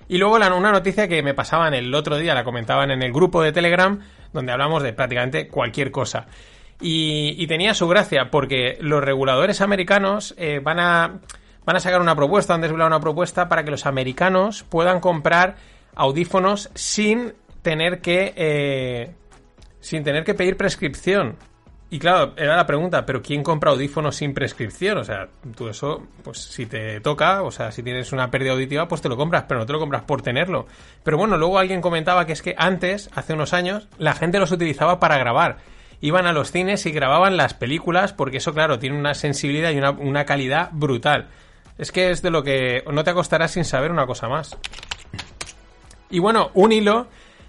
[0.08, 3.42] Y luego una noticia que me pasaban el otro día, la comentaban en el grupo
[3.42, 4.00] de Telegram,
[4.32, 6.26] donde hablamos de prácticamente cualquier cosa.
[6.80, 11.20] Y, tenía su gracia, porque los reguladores americanos eh, van, a,
[11.64, 15.56] van a sacar una propuesta, han desvelado una propuesta para que los americanos puedan comprar
[15.94, 19.14] audífonos sin tener que eh,
[19.86, 21.36] sin tener que pedir prescripción.
[21.88, 24.98] Y claro, era la pregunta, pero ¿quién compra audífonos sin prescripción?
[24.98, 28.88] O sea, tú eso, pues si te toca, o sea, si tienes una pérdida auditiva,
[28.88, 30.66] pues te lo compras, pero no te lo compras por tenerlo.
[31.04, 34.50] Pero bueno, luego alguien comentaba que es que antes, hace unos años, la gente los
[34.50, 35.58] utilizaba para grabar.
[36.00, 39.78] Iban a los cines y grababan las películas, porque eso, claro, tiene una sensibilidad y
[39.78, 41.28] una, una calidad brutal.
[41.78, 44.58] Es que es de lo que no te acostarás sin saber una cosa más.
[46.10, 47.06] Y bueno, un hilo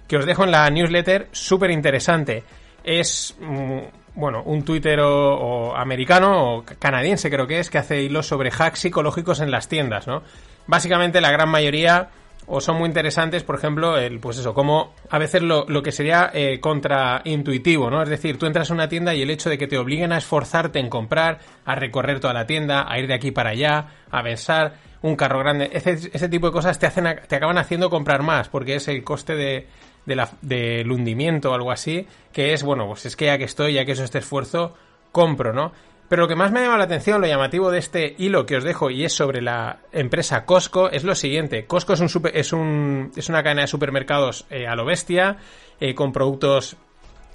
[0.07, 2.43] que os dejo en la newsletter, súper interesante.
[2.83, 3.79] Es, mm,
[4.15, 8.79] bueno, un Twitter o, americano o canadiense creo que es, que hace hilos sobre hacks
[8.79, 10.23] psicológicos en las tiendas, ¿no?
[10.65, 12.09] Básicamente la gran mayoría
[12.49, 15.91] o son muy interesantes, por ejemplo, el, pues eso, como a veces lo, lo que
[15.91, 18.01] sería eh, contraintuitivo, ¿no?
[18.01, 20.17] Es decir, tú entras a una tienda y el hecho de que te obliguen a
[20.17, 24.23] esforzarte en comprar, a recorrer toda la tienda, a ir de aquí para allá, a
[24.23, 28.23] pensar un carro grande, ese, ese tipo de cosas te hacen, te acaban haciendo comprar
[28.23, 29.67] más, porque es el coste de,
[30.07, 33.73] de del hundimiento o algo así, que es, bueno, pues es que ya que estoy,
[33.73, 34.73] ya que eso este esfuerzo,
[35.11, 35.71] compro, ¿no?
[36.09, 38.63] Pero lo que más me llama la atención, lo llamativo de este hilo que os
[38.63, 41.65] dejo y es sobre la empresa Costco, es lo siguiente.
[41.65, 45.37] Costco es, un es, un, es una cadena de supermercados eh, a lo bestia,
[45.81, 46.77] eh, con productos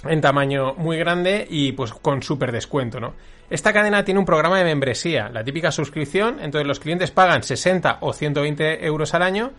[0.04, 3.14] en tamaño muy grande y pues con súper descuento, ¿no?
[3.50, 7.98] Esta cadena tiene un programa de membresía, la típica suscripción, entonces los clientes pagan 60
[8.00, 9.52] o 120 euros al año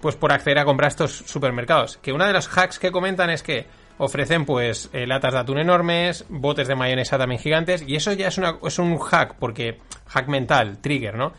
[0.00, 1.98] pues por acceder a comprar estos supermercados.
[1.98, 3.66] Que una de los hacks que comentan es que,
[4.02, 8.28] Ofrecen pues eh, latas de atún enormes, botes de mayonesa también gigantes y eso ya
[8.28, 11.34] es, una, es un hack, porque hack mental, trigger, ¿no?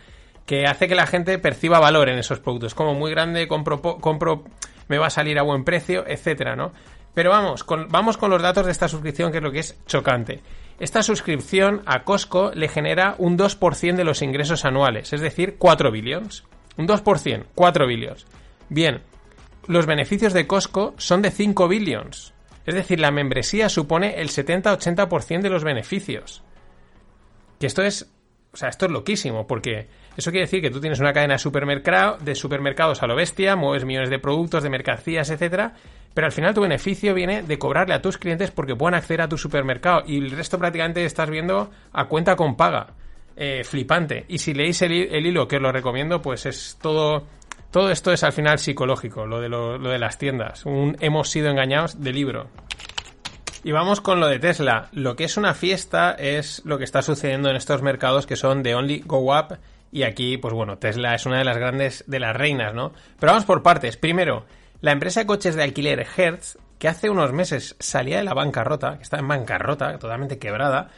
[0.45, 2.75] Que hace que la gente perciba valor en esos productos.
[2.75, 4.43] Como muy grande, compro, compro
[4.89, 6.71] me va a salir a buen precio, etcétera, ¿no?
[7.15, 9.83] Pero vamos con, vamos con los datos de esta suscripción, que es lo que es
[9.87, 10.41] chocante.
[10.79, 15.89] Esta suscripción a Costco le genera un 2% de los ingresos anuales, es decir, 4
[15.89, 16.43] billions.
[16.77, 18.27] Un 2%, 4 billions.
[18.73, 19.01] Bien,
[19.67, 22.33] los beneficios de Costco son de 5 billions.
[22.65, 26.41] Es decir, la membresía supone el 70-80% de los beneficios.
[27.59, 28.09] Que esto es.
[28.53, 31.39] O sea, esto es loquísimo, porque eso quiere decir que tú tienes una cadena de,
[31.39, 35.73] supermercado, de supermercados a lo bestia, mueves millones de productos, de mercancías, etcétera,
[36.13, 39.29] pero al final tu beneficio viene de cobrarle a tus clientes porque puedan acceder a
[39.29, 42.87] tu supermercado y el resto prácticamente estás viendo a cuenta con paga.
[43.37, 44.25] Eh, flipante.
[44.27, 47.25] Y si leéis el, hi- el hilo, que os lo recomiendo, pues es todo.
[47.71, 50.65] Todo esto es al final psicológico, lo de, lo, de las tiendas.
[50.65, 52.49] Un hemos sido engañados de libro.
[53.63, 54.89] Y vamos con lo de Tesla.
[54.91, 58.61] Lo que es una fiesta es lo que está sucediendo en estos mercados que son
[58.61, 59.57] de Only Go Up.
[59.89, 62.91] Y aquí, pues bueno, Tesla es una de las grandes, de las reinas, ¿no?
[63.17, 63.95] Pero vamos por partes.
[63.95, 64.45] Primero,
[64.81, 68.97] la empresa de coches de alquiler Hertz, que hace unos meses salía de la bancarrota,
[68.97, 70.89] que está en bancarrota, totalmente quebrada,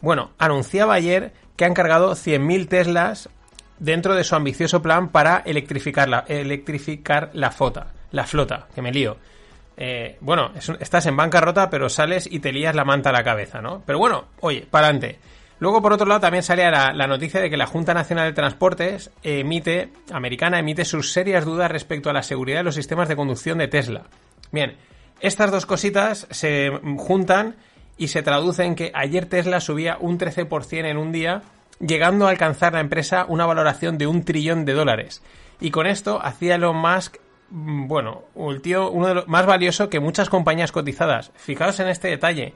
[0.00, 3.28] bueno, anunciaba ayer que han cargado 100.000 Teslas
[3.80, 7.88] dentro de su ambicioso plan para electrificar la, electrificar la flota.
[8.12, 9.16] La flota, que me lío.
[9.76, 13.60] Eh, bueno, estás en bancarrota, pero sales y te lías la manta a la cabeza,
[13.60, 13.82] ¿no?
[13.86, 15.18] Pero bueno, oye, para adelante.
[15.58, 18.34] Luego, por otro lado, también salía la, la noticia de que la Junta Nacional de
[18.34, 23.16] Transportes emite, americana emite sus serias dudas respecto a la seguridad de los sistemas de
[23.16, 24.04] conducción de Tesla.
[24.52, 24.76] Bien,
[25.20, 27.56] estas dos cositas se juntan
[27.98, 31.42] y se traducen que ayer Tesla subía un 13% en un día,
[31.80, 35.22] llegando a alcanzar la empresa una valoración de un trillón de dólares.
[35.60, 37.16] Y con esto hacía Elon Musk,
[37.50, 41.32] mm, bueno, el tío uno de los más valioso que muchas compañías cotizadas.
[41.34, 42.54] Fijaos en este detalle.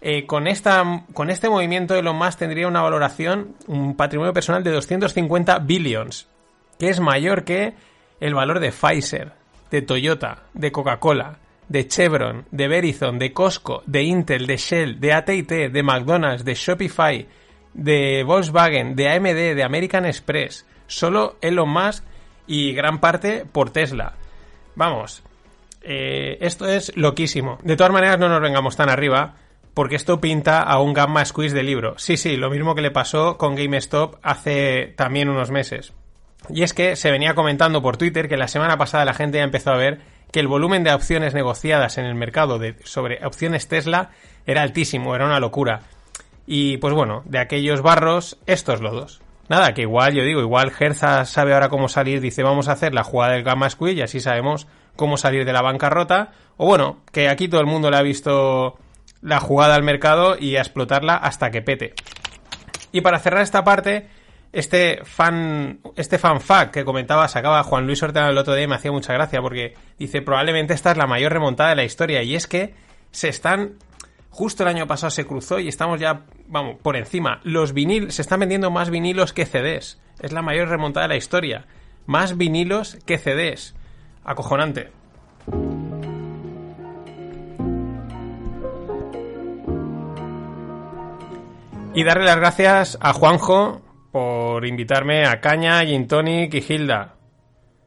[0.00, 4.70] Eh, con, esta, con este movimiento Elon Musk tendría una valoración, un patrimonio personal de
[4.70, 6.28] 250 billions,
[6.78, 7.74] que es mayor que
[8.20, 9.32] el valor de Pfizer,
[9.70, 15.12] de Toyota, de Coca-Cola, de Chevron, de Verizon, de Costco, de Intel, de Shell, de
[15.12, 17.26] AT&T, de McDonald's, de Shopify,
[17.74, 20.66] de Volkswagen, de AMD, de American Express.
[20.86, 22.04] Solo Elon Musk
[22.46, 24.14] y gran parte por Tesla.
[24.76, 25.22] Vamos,
[25.82, 27.58] eh, esto es loquísimo.
[27.62, 29.36] De todas maneras, no nos vengamos tan arriba,
[29.74, 31.94] porque esto pinta a un gamma squeeze de libro.
[31.98, 35.92] Sí, sí, lo mismo que le pasó con GameStop hace también unos meses.
[36.48, 39.44] Y es que se venía comentando por Twitter que la semana pasada la gente ya
[39.44, 43.68] empezó a ver que el volumen de opciones negociadas en el mercado de, sobre opciones
[43.68, 44.10] Tesla
[44.46, 45.82] era altísimo, era una locura.
[46.46, 49.22] Y pues bueno, de aquellos barros, estos lodos.
[49.48, 52.94] Nada, que igual, yo digo, igual Herza sabe ahora cómo salir, dice vamos a hacer
[52.94, 56.32] la jugada del Gamma Squeeze y así sabemos cómo salir de la bancarrota.
[56.56, 58.78] O bueno, que aquí todo el mundo le ha visto
[59.20, 61.94] la jugada al mercado y a explotarla hasta que pete.
[62.92, 64.08] Y para cerrar esta parte,
[64.52, 68.68] este fan, este fan fact que comentaba, sacaba Juan Luis Ortega el otro día y
[68.68, 72.22] me hacía mucha gracia porque dice probablemente esta es la mayor remontada de la historia
[72.22, 72.74] y es que
[73.10, 73.74] se están
[74.34, 77.40] justo el año pasado se cruzó y estamos ya, vamos, por encima.
[77.44, 80.00] Los vinil, se están vendiendo más vinilos que CDs.
[80.20, 81.66] Es la mayor remontada de la historia.
[82.06, 83.76] Más vinilos que CDs.
[84.24, 84.90] Acojonante.
[91.94, 97.14] Y darle las gracias a Juanjo por invitarme a Caña, Gin Tonic y Hilda.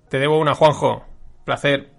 [0.10, 1.04] Te debo una, Juanjo.
[1.44, 1.97] Placer.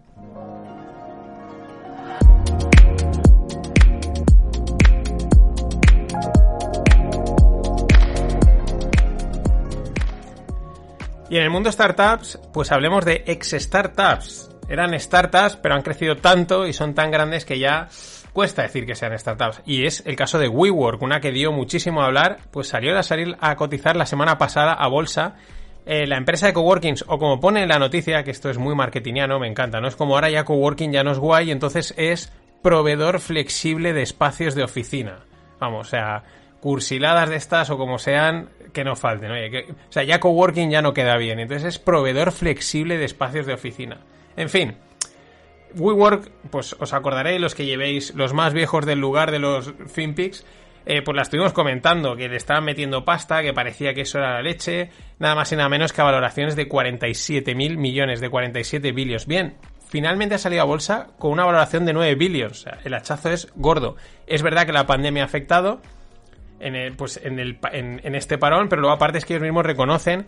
[11.31, 14.51] Y en el mundo startups, pues hablemos de ex startups.
[14.69, 17.89] Eran startups, pero han crecido tanto y son tan grandes que ya
[18.33, 19.63] cuesta decir que sean startups.
[19.67, 23.03] Y es el caso de WeWork, una que dio muchísimo a hablar, pues salió a
[23.03, 25.37] salir a cotizar la semana pasada a bolsa.
[25.85, 28.75] Eh, la empresa de coworkings, o como pone en la noticia, que esto es muy
[28.75, 29.89] marketingiano, me encanta, ¿no?
[29.89, 34.55] Es como ahora ya coworking ya no es guay, entonces es proveedor flexible de espacios
[34.55, 35.21] de oficina.
[35.59, 36.25] Vamos, o sea,
[36.61, 39.31] cursiladas de estas o como sean, que no falten.
[39.31, 41.39] Oye, que, o sea, ya coworking ya no queda bien.
[41.39, 43.99] Entonces es proveedor flexible de espacios de oficina.
[44.37, 44.77] En fin,
[45.75, 50.45] WeWork, pues os acordaréis los que llevéis los más viejos del lugar de los FinPix,
[50.87, 54.35] eh, pues la estuvimos comentando, que le estaban metiendo pasta, que parecía que eso era
[54.35, 58.31] la leche, nada más y nada menos que a valoraciones de 47 mil millones, de
[58.31, 59.27] 47 billions.
[59.27, 59.57] Bien,
[59.89, 63.31] finalmente ha salido a bolsa con una valoración de 9 billions, o sea, el hachazo
[63.31, 63.97] es gordo.
[64.27, 65.83] Es verdad que la pandemia ha afectado
[66.61, 69.65] en, el, pues en, el, en, este parón, pero luego aparte es que ellos mismos
[69.65, 70.27] reconocen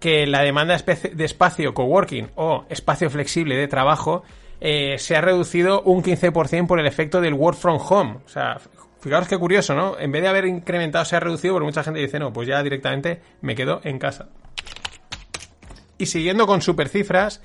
[0.00, 4.24] que la demanda de espacio coworking o espacio flexible de trabajo
[4.60, 8.18] eh, se ha reducido un 15% por el efecto del work from home.
[8.24, 8.60] O sea,
[9.00, 9.98] fijaros qué curioso, ¿no?
[9.98, 12.62] En vez de haber incrementado, se ha reducido, porque mucha gente dice, no, pues ya
[12.62, 14.28] directamente me quedo en casa.
[15.98, 17.40] Y siguiendo con super cifras,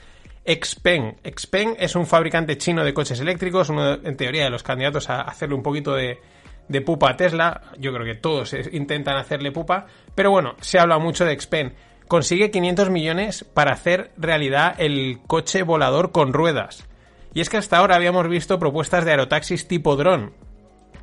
[0.47, 1.17] Xpeng.
[1.23, 5.21] Xpeng es un fabricante chino de coches eléctricos, uno en teoría de los candidatos a
[5.21, 6.19] hacerle un poquito de,
[6.68, 7.61] de pupa a Tesla.
[7.78, 9.88] Yo creo que todos intentan hacerle pupa.
[10.15, 11.74] Pero bueno, se habla mucho de Xpeng.
[12.07, 16.88] Consigue 500 millones para hacer realidad el coche volador con ruedas.
[17.34, 20.34] Y es que hasta ahora habíamos visto propuestas de aerotaxis tipo dron,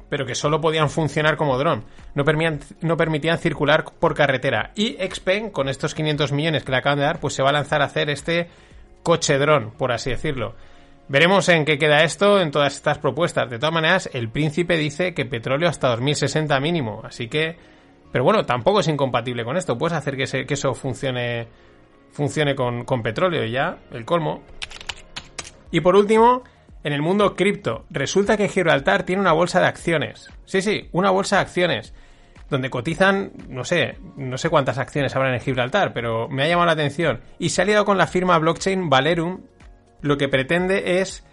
[0.08, 1.84] pero que solo podían funcionar como dron,
[2.14, 2.24] no,
[2.96, 4.72] permitían circular por carretera.
[4.74, 7.52] Y Xpeng, con estos 500 millones que le acaban de dar, pues se va a
[7.52, 8.48] lanzar a hacer este
[9.02, 10.56] coche dron, por así decirlo.
[11.06, 13.50] Veremos en qué queda esto en todas estas propuestas.
[13.50, 17.56] De todas maneras, el príncipe dice que petróleo hasta 2060 mínimo, así que...
[18.10, 19.76] Pero bueno, tampoco es incompatible con esto.
[19.76, 21.48] Puedes hacer que, eso funcione,
[22.12, 24.42] funcione con, con petróleo ya, el colmo.
[25.72, 26.44] Y por último,
[26.84, 30.30] en el mundo cripto, resulta que Gibraltar tiene una bolsa de acciones.
[30.44, 31.94] Sí, sí, una bolsa de acciones.
[32.50, 36.66] Donde cotizan, no sé, no sé cuántas acciones habrá en Gibraltar, pero me ha llamado
[36.66, 37.20] la atención.
[37.38, 39.40] Y se ha aliado con la firma blockchain Valerum,
[40.00, 41.24] lo que pretende es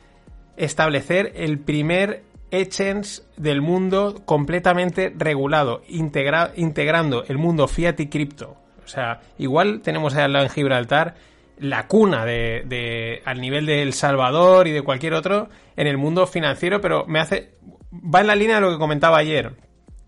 [0.57, 8.57] establecer el primer exchange del mundo completamente regulado, integrando el mundo fiat y cripto.
[8.83, 11.15] O sea, igual tenemos lado en Gibraltar
[11.59, 16.27] la cuna de, al nivel de El Salvador y de cualquier otro en el mundo
[16.27, 17.51] financiero, pero me hace
[17.93, 19.53] va en la línea de lo que comentaba ayer,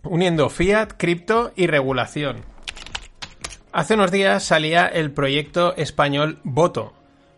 [0.04, 2.38] uniendo fiat, cripto y regulación.
[3.72, 6.94] Hace unos días salía el proyecto español Voto.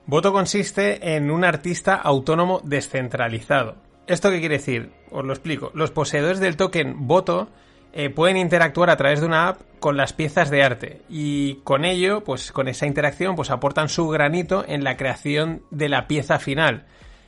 [0.07, 3.77] Voto consiste en un artista autónomo descentralizado.
[4.05, 4.91] ¿Esto qué quiere decir?
[5.09, 5.71] Os lo explico.
[5.73, 7.49] Los poseedores del token Voto
[7.91, 11.85] eh, pueden interactuar a través de una app con las piezas de arte y con
[11.85, 16.37] ello, pues con esa interacción, pues aportan su granito en la creación de la pieza
[16.37, 16.85] final.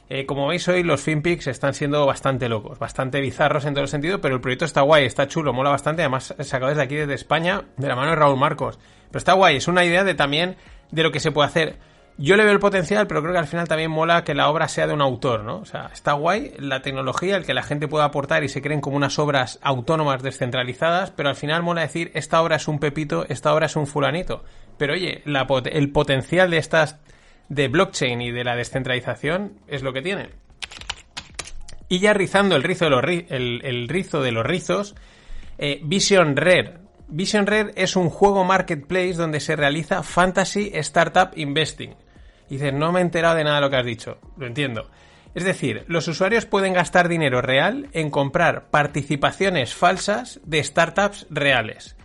[0.10, 3.90] Eh, como veis hoy los FinPix están siendo bastante locos, bastante bizarros en todo el
[3.90, 7.16] sentido, pero el proyecto está guay, está chulo, mola bastante, además sacado desde aquí desde
[7.16, 8.78] España de la mano de Raúl Marcos.
[9.08, 10.58] Pero está guay, es una idea de también
[10.92, 13.48] de lo que se puede hacer yo le veo el potencial, pero creo que al
[13.48, 15.58] final también mola que la obra sea de un autor, ¿no?
[15.58, 18.82] O sea, está guay la tecnología, el que la gente pueda aportar y se creen
[18.82, 23.26] como unas obras autónomas descentralizadas, pero al final mola decir, esta obra es un pepito,
[23.30, 24.44] esta obra es un fulanito.
[24.80, 26.98] Pero oye, el potencial de estas,
[27.50, 30.30] de blockchain y de la descentralización es lo que tiene.
[31.90, 34.96] Y ya rizando el rizo de los, rizos,
[35.60, 36.74] eh, Vision Rare.
[37.10, 41.96] Vision Rare es un juego marketplace donde se realiza fantasy startup investing.
[42.50, 44.18] Y dices, no me he enterado de nada de lo que has dicho.
[44.38, 44.90] Lo entiendo.
[45.36, 51.96] Es decir, los usuarios pueden gastar dinero real en comprar participaciones falsas de startups reales.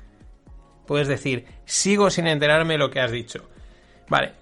[0.86, 3.48] Puedes decir, sigo sin enterarme de lo que has dicho.
[4.08, 4.32] Vale.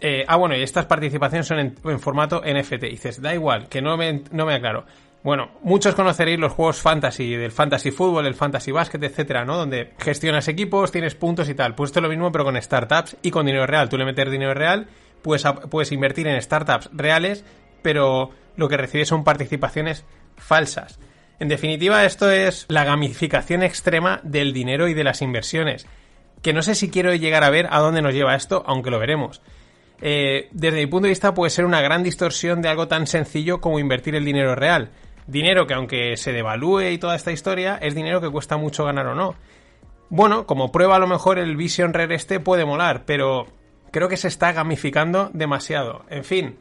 [0.00, 2.82] Eh, ah, bueno, y estas participaciones son en, formato NFT.
[2.82, 4.84] dices, da igual, que no me, no me aclaro.
[5.22, 9.56] Bueno, muchos conoceréis los juegos fantasy, del fantasy fútbol, el fantasy básquet, etcétera, ¿no?
[9.56, 11.76] Donde gestionas equipos, tienes puntos y tal.
[11.76, 13.88] Pues esto es lo mismo, pero con startups y con dinero real.
[13.88, 14.88] Tú le metes dinero real
[15.22, 17.44] puedes, puedes invertir en startups reales,
[17.82, 20.04] pero lo que recibes son participaciones
[20.36, 20.98] falsas.
[21.38, 25.86] En definitiva, esto es la gamificación extrema del dinero y de las inversiones.
[26.40, 28.98] Que no sé si quiero llegar a ver a dónde nos lleva esto, aunque lo
[28.98, 29.42] veremos.
[30.00, 33.60] Eh, desde mi punto de vista puede ser una gran distorsión de algo tan sencillo
[33.60, 34.90] como invertir el dinero real.
[35.26, 39.06] Dinero que aunque se devalúe y toda esta historia, es dinero que cuesta mucho ganar
[39.06, 39.36] o no.
[40.10, 43.46] Bueno, como prueba a lo mejor el Vision Rare este puede molar, pero
[43.92, 46.04] creo que se está gamificando demasiado.
[46.08, 46.58] En fin,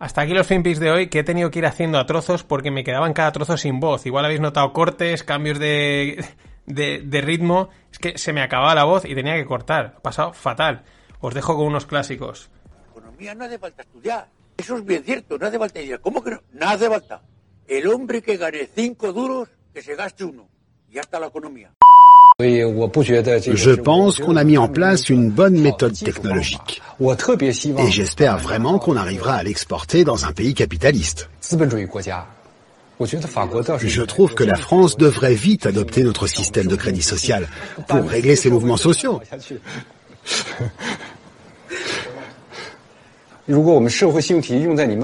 [0.00, 2.72] hasta aquí los finpics de hoy que he tenido que ir haciendo a trozos porque
[2.72, 4.04] me quedaban cada trozo sin voz.
[4.04, 6.24] Igual habéis notado cortes, cambios de,
[6.66, 7.68] de, ritmo.
[7.92, 9.94] Es que se me acababa la voz y tenía que cortar.
[9.98, 10.82] Ha pasado fatal.
[11.20, 12.50] Os dejo con unos clásicos.
[12.90, 14.28] Economía no hace falta estudiar.
[14.56, 16.00] Eso es bien cierto, no hace falta estudiar.
[16.00, 16.42] ¿Cómo que no?
[16.52, 17.22] No hace falta.
[17.68, 20.48] El hombre que gane cinco duros, que se gaste uno.
[20.88, 21.72] Y ya está la economía.
[23.54, 26.82] Je pense qu'on a mis en place une bonne méthode technologique.
[27.00, 31.28] Et j'espère vraiment qu'on arrivera à l'exporter dans un pays capitaliste.
[33.80, 37.48] Je trouve que la France devrait vite adopter notre système de crédit social
[37.88, 39.20] pour régler ses mouvements sociaux.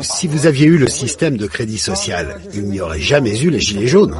[0.02, 3.58] Si vous aviez eu le système de crédit social, il n'y aurait jamais eu les
[3.58, 4.14] gilets jaunes.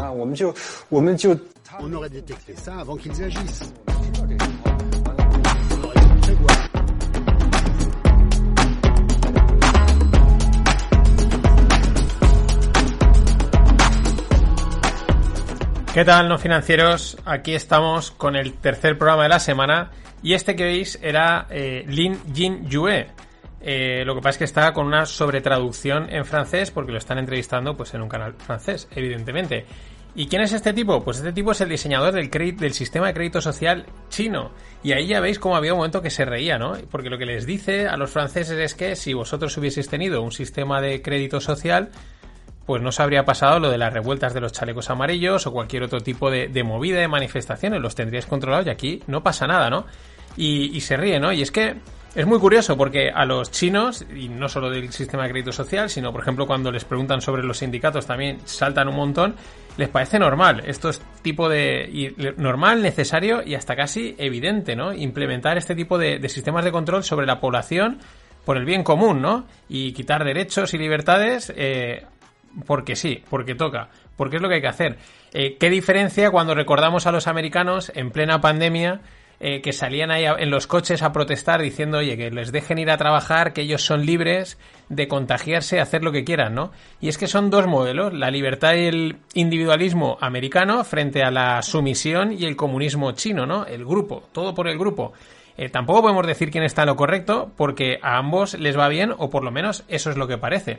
[15.94, 17.16] ¿Qué tal, no financieros?
[17.24, 19.90] Aquí estamos con el tercer programa de la semana
[20.22, 23.06] y este que veis era eh, Lin Jin Yue.
[23.60, 27.18] Eh, lo que pasa es que está con una sobretraducción en francés porque lo están
[27.18, 29.66] entrevistando pues en un canal francés, evidentemente.
[30.14, 31.04] ¿Y quién es este tipo?
[31.04, 34.50] Pues este tipo es el diseñador del, sistema de crédito social chino.
[34.82, 36.72] Y ahí ya veis cómo había un momento que se reía, ¿no?
[36.90, 40.32] Porque lo que les dice a los franceses es que si vosotros hubieseis tenido un
[40.32, 41.90] sistema de crédito social,
[42.66, 45.84] pues no se habría pasado lo de las revueltas de los chalecos amarillos o cualquier
[45.84, 49.86] otro tipo de, movida de manifestaciones, los tendríais controlados y aquí no pasa nada, ¿no?
[50.36, 51.32] Y, y se ríe, ¿no?
[51.32, 51.76] Y es que
[52.14, 55.88] es muy curioso porque a los chinos, y no solo del sistema de crédito social,
[55.88, 59.36] sino por ejemplo cuando les preguntan sobre los sindicatos también saltan un montón,
[59.78, 60.62] les parece normal.
[60.66, 62.34] Esto es tipo de...
[62.36, 64.92] normal, necesario y hasta casi evidente, ¿no?
[64.92, 67.98] Implementar este tipo de, sistemas de control sobre la población
[68.44, 69.46] por el bien común, ¿no?
[69.68, 72.04] Y quitar derechos y libertades eh,
[72.66, 74.98] porque sí, porque toca, porque es lo que hay que hacer.
[75.32, 79.00] Eh, ¿Qué diferencia cuando recordamos a los americanos en plena pandemia
[79.40, 82.90] eh, que salían ahí en los coches a protestar diciendo, oye, que les dejen ir
[82.90, 84.58] a trabajar, que ellos son libres
[84.88, 86.72] de contagiarse, hacer lo que quieran, ¿no?
[87.00, 91.62] Y es que son dos modelos, la libertad y el individualismo americano frente a la
[91.62, 93.64] sumisión y el comunismo chino, ¿no?
[93.64, 95.12] El grupo, todo por el grupo.
[95.56, 99.14] Eh, tampoco podemos decir quién está en lo correcto, porque a ambos les va bien,
[99.16, 100.78] o por lo menos eso es lo que parece.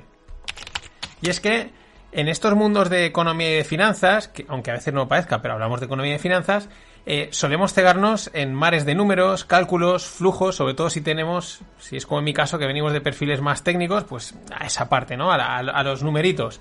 [1.22, 1.70] Y es que
[2.12, 5.54] en estos mundos de economía y de finanzas, que aunque a veces no parezca, pero
[5.54, 6.70] hablamos de economía y de finanzas,
[7.06, 12.06] eh, solemos cegarnos en mares de números, cálculos, flujos, sobre todo si tenemos, si es
[12.06, 15.32] como en mi caso, que venimos de perfiles más técnicos, pues a esa parte, ¿no?
[15.32, 16.60] A, los numeritos.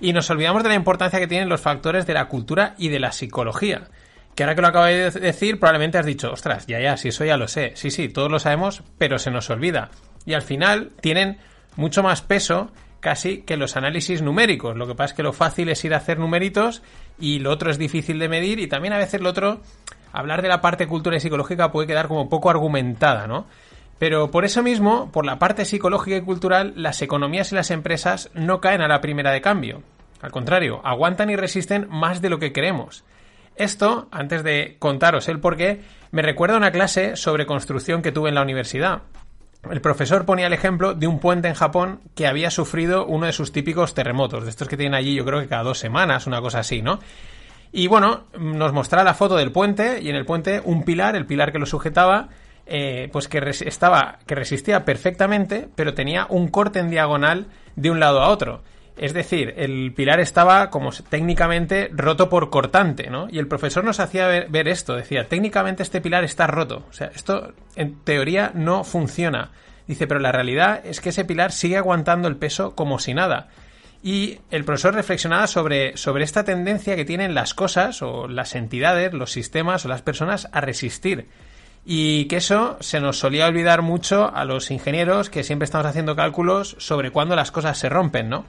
[0.00, 3.00] Y nos olvidamos de la importancia que tienen los factores de la cultura y de
[3.00, 3.88] la psicología.
[4.34, 7.24] Que ahora que lo acabo de decir, probablemente has dicho, ostras, ya, ya, si eso
[7.24, 7.72] ya lo sé.
[7.74, 9.90] Sí, sí, todos lo sabemos, pero se nos olvida.
[10.24, 11.38] Y al final tienen
[11.76, 12.70] mucho más peso
[13.00, 14.76] casi que los análisis numéricos.
[14.76, 16.82] Lo que pasa es que lo fácil es ir a hacer numeritos
[17.18, 19.60] y lo otro es difícil de medir y también a veces lo otro,
[20.12, 23.46] hablar de la parte cultura y psicológica puede quedar como poco argumentada, ¿no?
[23.98, 28.30] Pero por eso mismo, por la parte psicológica y cultural, las economías y las empresas
[28.32, 29.82] no caen a la primera de cambio.
[30.22, 33.04] Al contrario, aguantan y resisten más de lo que creemos.
[33.56, 35.82] Esto, antes de contaros el por qué,
[36.12, 39.02] me recuerda a una clase sobre construcción que tuve en la universidad.
[39.68, 43.32] El profesor ponía el ejemplo de un puente en Japón que había sufrido uno de
[43.32, 46.40] sus típicos terremotos, de estos que tienen allí yo creo que cada dos semanas, una
[46.40, 46.98] cosa así, ¿no?
[47.72, 51.26] Y bueno, nos mostraba la foto del puente y en el puente un pilar, el
[51.26, 52.28] pilar que lo sujetaba,
[52.66, 57.46] eh, pues que estaba, que resistía perfectamente, pero tenía un corte en diagonal
[57.76, 58.62] de un lado a otro.
[59.00, 63.28] Es decir, el pilar estaba como técnicamente roto por cortante, ¿no?
[63.30, 66.84] Y el profesor nos hacía ver, esto, decía, técnicamente este pilar está roto.
[66.90, 69.52] O sea, esto en teoría no funciona.
[69.86, 73.48] Dice, pero la realidad es que ese pilar sigue aguantando el peso como si nada.
[74.02, 79.14] Y el profesor reflexionaba sobre, sobre esta tendencia que tienen las cosas o las entidades,
[79.14, 81.26] los sistemas o las personas a resistir.
[81.86, 86.16] Y que eso se nos solía olvidar mucho a los ingenieros que siempre estamos haciendo
[86.16, 88.44] cálculos sobre cuándo las cosas se rompen, ¿no?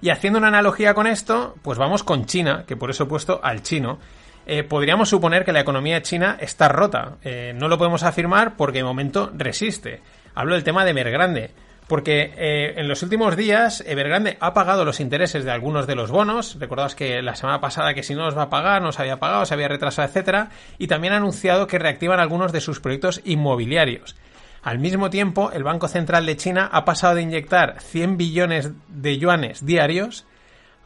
[0.00, 3.40] Y haciendo una analogía con esto, pues vamos con China, que por eso he puesto
[3.42, 3.98] al chino.
[4.46, 7.16] Eh, podríamos suponer que la economía china está rota.
[7.22, 10.00] Eh, no lo podemos afirmar porque de momento resiste.
[10.34, 11.50] Hablo del tema de Evergrande.
[11.88, 16.10] Porque eh, en los últimos días Evergrande ha pagado los intereses de algunos de los
[16.10, 16.58] bonos.
[16.60, 19.18] Recordaos que la semana pasada que si no los va a pagar, no se había
[19.18, 20.50] pagado, se había retrasado, etcétera.
[20.78, 24.16] Y también ha anunciado que reactivan algunos de sus proyectos inmobiliarios.
[24.62, 29.18] Al mismo tiempo, el Banco Central de China ha pasado de inyectar 100 billones de
[29.18, 30.26] yuanes diarios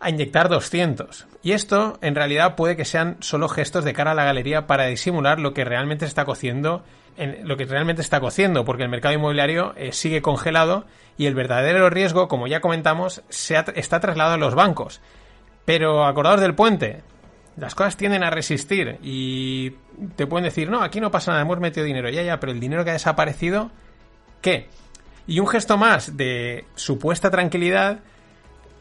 [0.00, 1.26] a inyectar 200.
[1.42, 4.86] Y esto, en realidad, puede que sean solo gestos de cara a la galería para
[4.86, 6.84] disimular lo que realmente está cociendo,
[7.16, 10.84] en, lo que realmente está cociendo, porque el mercado inmobiliario eh, sigue congelado
[11.16, 15.00] y el verdadero riesgo, como ya comentamos, se está trasladado a los bancos.
[15.64, 17.02] Pero acordaos del puente,
[17.56, 19.70] las cosas tienden a resistir y
[20.16, 22.60] te pueden decir, no, aquí no pasa nada, hemos metido dinero, ya, ya, pero el
[22.60, 23.70] dinero que ha desaparecido,
[24.40, 24.68] ¿qué?
[25.26, 28.00] Y un gesto más de supuesta tranquilidad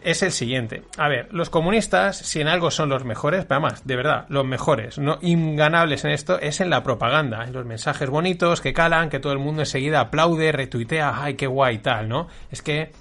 [0.04, 0.84] es el siguiente.
[0.98, 4.46] A ver, los comunistas, si en algo son los mejores, pero además, de verdad, los
[4.46, 9.10] mejores, no inganables en esto, es en la propaganda, en los mensajes bonitos que calan,
[9.10, 12.28] que todo el mundo enseguida aplaude, retuitea, ay, qué guay, tal, ¿no?
[12.50, 12.92] Es que,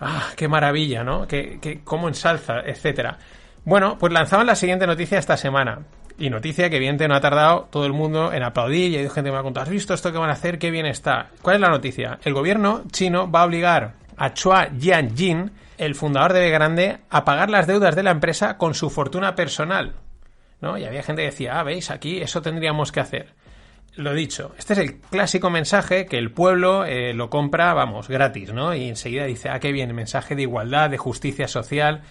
[0.00, 1.26] ah, qué maravilla, ¿no?
[1.26, 3.18] Que, que cómo ensalza, etcétera.
[3.64, 5.80] Bueno, pues lanzaban la siguiente noticia esta semana.
[6.18, 9.24] Y noticia que evidentemente no ha tardado todo el mundo en aplaudir y hay gente
[9.24, 10.58] que me ha contado, ¿has visto esto que van a hacer?
[10.58, 11.30] ¡Qué bien está!
[11.40, 12.18] ¿Cuál es la noticia?
[12.22, 17.50] El gobierno chino va a obligar a Chua Jianjin, el fundador de Grande, a pagar
[17.50, 19.94] las deudas de la empresa con su fortuna personal.
[20.60, 20.78] ¿No?
[20.78, 23.34] Y había gente que decía, ah, veis, aquí eso tendríamos que hacer.
[23.96, 28.52] Lo dicho, este es el clásico mensaje que el pueblo eh, lo compra, vamos, gratis,
[28.52, 28.74] ¿no?
[28.74, 32.02] Y enseguida dice, ah, qué bien, mensaje de igualdad, de justicia social.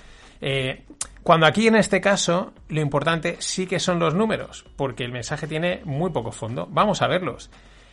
[0.42, 0.84] Eh,
[1.24, 5.48] cuando aquí en este caso lo importante sí que son los números, porque el mensaje
[5.48, 6.68] tiene muy poco fondo.
[6.72, 7.52] Vamos a verlos.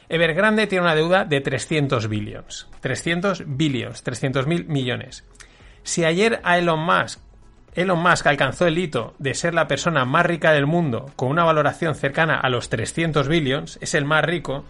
[0.09, 2.69] Evergrande tiene una deuda de 300 billions.
[2.81, 5.25] 300 billions, 300 mil millones.
[5.83, 7.21] Si ayer a Elon Musk,
[7.75, 11.45] Elon Musk alcanzó el hito de ser la persona más rica del mundo con una
[11.45, 14.65] valoración cercana a los 300 billions, es el más rico,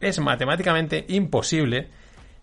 [0.00, 1.88] es matemáticamente imposible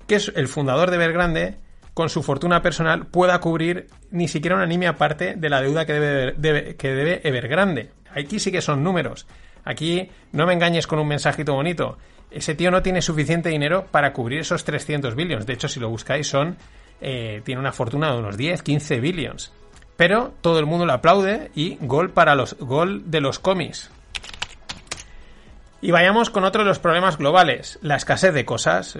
[0.07, 1.57] que el fundador de Evergrande
[1.99, 5.91] con su fortuna personal pueda cubrir ni siquiera una nimia parte de la deuda que
[5.91, 7.91] debe, que debe Evergrande.
[8.15, 9.27] Aquí sí que son números.
[9.65, 11.97] Aquí no me engañes con un mensajito bonito.
[12.31, 15.45] Ese tío no tiene suficiente dinero para cubrir esos 300 billions.
[15.45, 16.55] De hecho, si lo buscáis, son
[17.01, 19.51] eh, tiene una fortuna de unos 10, 15 billions.
[19.97, 23.91] Pero todo el mundo lo aplaude y gol para los gol de los cómics.
[25.81, 28.97] Y vayamos con otro de los problemas globales, la escasez de cosas.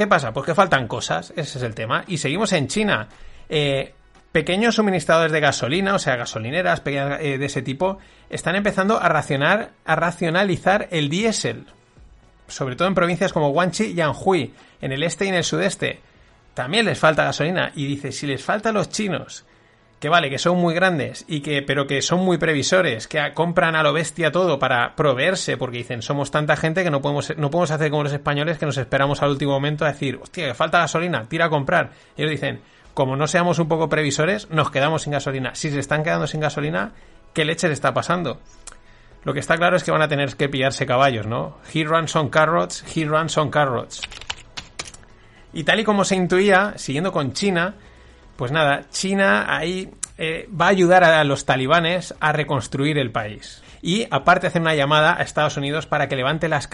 [0.00, 0.32] ¿Qué pasa?
[0.32, 2.04] Pues que faltan cosas, ese es el tema.
[2.06, 3.06] Y seguimos en China.
[3.50, 3.92] Eh,
[4.32, 7.98] pequeños suministradores de gasolina, o sea, gasolineras eh, de ese tipo,
[8.30, 11.66] están empezando a, racionar, a racionalizar el diésel.
[12.48, 16.00] Sobre todo en provincias como Guangxi y Anhui, en el este y en el sudeste.
[16.54, 17.70] También les falta gasolina.
[17.74, 19.44] Y dice, si les falta a los chinos,
[20.00, 23.76] que vale, que son muy grandes, y que, pero que son muy previsores, que compran
[23.76, 27.50] a lo bestia todo para proveerse, porque dicen, somos tanta gente que no podemos, no
[27.50, 30.54] podemos hacer como los españoles que nos esperamos al último momento a decir, hostia, que
[30.54, 31.90] falta gasolina, tira a comprar.
[32.16, 32.62] Y ellos dicen,
[32.94, 35.54] como no seamos un poco previsores, nos quedamos sin gasolina.
[35.54, 36.92] Si se están quedando sin gasolina,
[37.34, 38.40] ¿qué leche le está pasando?
[39.22, 41.58] Lo que está claro es que van a tener que pillarse caballos, ¿no?
[41.74, 44.00] He runs on carrots, he runs on carrots.
[45.52, 47.74] Y tal y como se intuía, siguiendo con China,
[48.40, 53.62] pues nada, China ahí eh, va a ayudar a los talibanes a reconstruir el país.
[53.82, 56.70] Y aparte hacer una llamada a Estados Unidos para que levante las,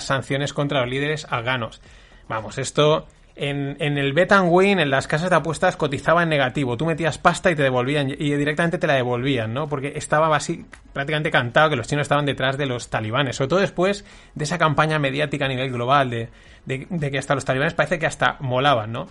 [0.00, 1.80] sanciones contra los líderes afganos.
[2.28, 6.76] Vamos, esto en, el bet win, en las casas de apuestas, cotizaba en negativo.
[6.76, 9.70] Tú metías pasta y te devolvían, y directamente te la devolvían, ¿no?
[9.70, 13.36] Porque estaba así prácticamente cantado que los chinos estaban detrás de los talibanes.
[13.36, 14.04] Sobre todo después
[14.34, 16.28] de esa campaña mediática a nivel global, de,
[16.66, 19.08] de que hasta los talibanes parece que hasta molaban, ¿no?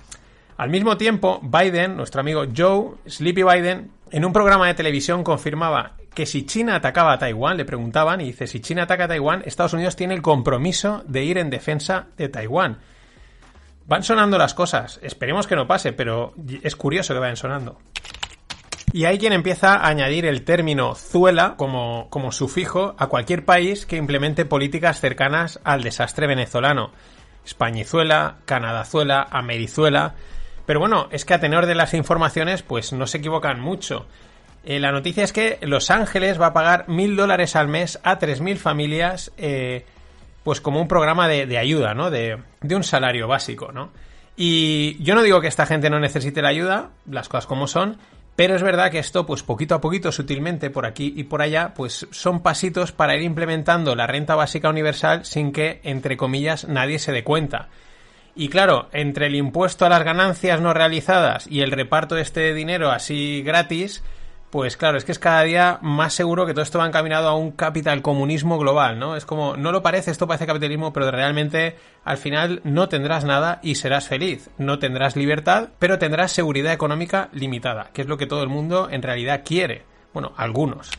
[0.57, 5.93] Al mismo tiempo, Biden, nuestro amigo Joe Sleepy Biden, en un programa de televisión confirmaba
[6.13, 9.41] que si China atacaba a Taiwán, le preguntaban, y dice, si China ataca a Taiwán,
[9.45, 12.77] Estados Unidos tiene el compromiso de ir en defensa de Taiwán.
[13.85, 14.99] Van sonando las cosas.
[15.01, 17.79] Esperemos que no pase, pero es curioso que vayan sonando.
[18.93, 23.87] Y hay quien empieza a añadir el término zuela como, como sufijo a cualquier país
[23.87, 26.91] que implemente políticas cercanas al desastre venezolano.
[27.43, 30.13] Españizuela, Canadazuela, Amerizuela.
[30.65, 34.05] Pero bueno, es que a tenor de las informaciones, pues no se equivocan mucho.
[34.63, 38.17] Eh, la noticia es que Los Ángeles va a pagar mil dólares al mes a
[38.17, 39.85] tres mil familias eh,
[40.43, 42.09] pues como un programa de, ayuda, ¿no?
[42.09, 43.91] De, de, un salario básico, ¿no?
[44.35, 47.97] Y yo no digo que esta gente no necesite la ayuda, las cosas como son,
[48.35, 51.73] pero es verdad que esto, pues poquito a poquito, sutilmente, por aquí y por allá,
[51.75, 56.97] pues son pasitos para ir implementando la renta básica universal sin que, entre comillas, nadie
[56.97, 57.69] se dé cuenta.
[58.35, 62.53] Y claro, entre el impuesto a las ganancias no realizadas y el reparto de este
[62.53, 64.03] dinero así gratis,
[64.53, 67.35] pues claro, es que es cada día más seguro que todo esto va encaminado a
[67.35, 69.15] un capital comunismo global, ¿no?
[69.15, 73.59] Es como, no lo parece, esto parece capitalismo, pero realmente al final no tendrás nada
[73.63, 74.49] y serás feliz.
[74.59, 78.89] No tendrás libertad, pero tendrás seguridad económica limitada, que es lo que todo el mundo
[78.91, 79.85] en realidad quiere.
[80.13, 80.91] Bueno, algunos.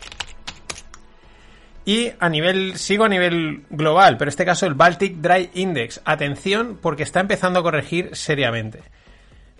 [1.84, 6.00] Y a nivel, sigo a nivel global, pero en este caso el Baltic Dry Index.
[6.04, 8.82] Atención, porque está empezando a corregir seriamente.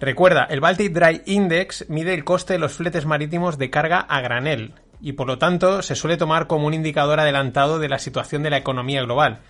[0.00, 4.20] Recuerda, el Baltic Dry Index mide el coste de los fletes marítimos de carga a
[4.20, 8.42] granel y por lo tanto se suele tomar como un indicador adelantado de la situación
[8.42, 9.40] de la economía global.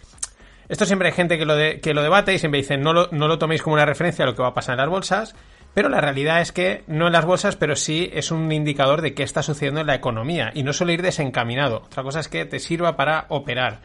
[0.68, 3.29] Esto siempre hay gente que lo, que lo debate y siempre dicen no lo, no
[3.29, 5.35] lo toméis como una referencia a lo que va a pasar en las bolsas,
[5.75, 9.12] pero la realidad es que no en las bolsas, pero sí es un indicador de
[9.12, 11.83] qué está sucediendo en la economía y no suele ir desencaminado.
[11.85, 13.81] Otra cosa es que te sirva para operar.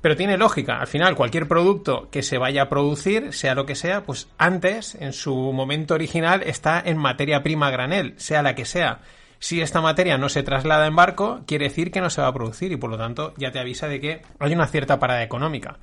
[0.00, 0.78] Pero tiene lógica.
[0.78, 4.94] Al final, cualquier producto que se vaya a producir, sea lo que sea, pues antes,
[4.96, 9.00] en su momento original, está en materia prima granel, sea la que sea.
[9.40, 12.34] Si esta materia no se traslada en barco, quiere decir que no se va a
[12.34, 15.78] producir y por lo tanto ya te avisa de que hay una cierta parada económica.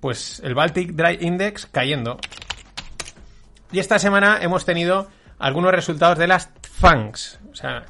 [0.00, 2.18] Pues el Baltic Dry Index cayendo.
[3.74, 7.40] Y esta semana hemos tenido algunos resultados de las FANGs.
[7.50, 7.82] O sea,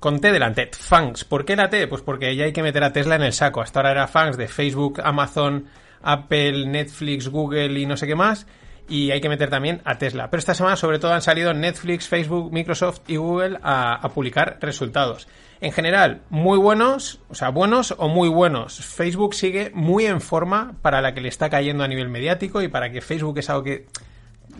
[0.00, 1.26] con T delante, FANGs.
[1.26, 1.86] ¿Por qué la T?
[1.88, 3.60] Pues porque ya hay que meter a Tesla en el saco.
[3.60, 5.66] Hasta ahora era FANGs de Facebook, Amazon,
[6.00, 8.46] Apple, Netflix, Google y no sé qué más.
[8.88, 10.30] Y hay que meter también a Tesla.
[10.30, 15.28] Pero esta semana sobre todo han salido Netflix, Facebook, Microsoft y Google a, publicar resultados.
[15.60, 18.82] En general, muy buenos, o sea, buenos o muy buenos.
[18.82, 22.68] Facebook sigue muy en forma para la que le está cayendo a nivel mediático y
[22.68, 23.84] para que Facebook es algo que...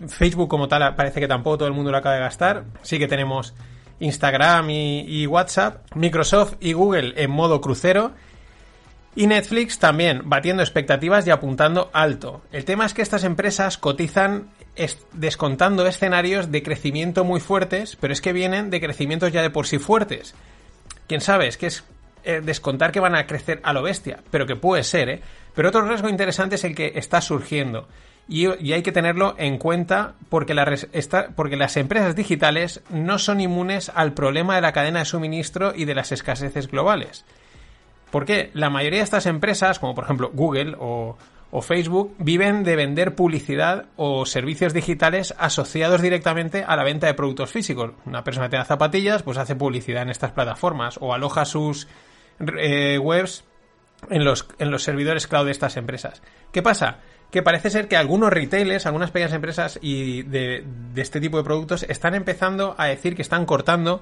[0.07, 2.65] Facebook como tal parece que tampoco todo el mundo lo acaba de gastar.
[2.81, 3.53] Sí que tenemos
[3.99, 8.11] Instagram y, WhatsApp, Microsoft y Google en modo crucero.
[9.15, 12.41] Y Netflix también, batiendo expectativas y apuntando alto.
[12.51, 14.49] El tema es que estas empresas cotizan
[15.13, 19.65] descontando escenarios de crecimiento muy fuertes, pero es que vienen de crecimientos ya de por
[19.65, 20.35] sí fuertes.
[21.07, 21.83] Quién sabe, es que es
[22.23, 25.21] eh, descontar que van a crecer a lo bestia, pero que puede ser, ¿eh?
[25.55, 27.87] Pero otro riesgo interesante es el que está surgiendo.
[28.29, 34.55] Y, hay que tenerlo en cuenta porque, las empresas digitales no son inmunes al problema
[34.55, 37.25] de la cadena de suministro y de las escaseces globales.
[38.11, 41.17] Porque la mayoría de estas empresas, como por ejemplo Google o,
[41.61, 47.49] Facebook, viven de vender publicidad o servicios digitales asociados directamente a la venta de productos
[47.49, 47.93] físicos.
[48.05, 51.87] Una persona que tenga zapatillas, pues hace publicidad en estas plataformas o aloja sus
[52.39, 53.43] eh, webs
[54.11, 56.21] en los, en los servidores cloud de estas empresas.
[56.51, 56.99] ¿Qué pasa?
[57.31, 60.65] Que parece ser que algunos retailers, algunas pequeñas empresas y de,
[60.95, 64.01] este tipo de productos están empezando a decir que están cortando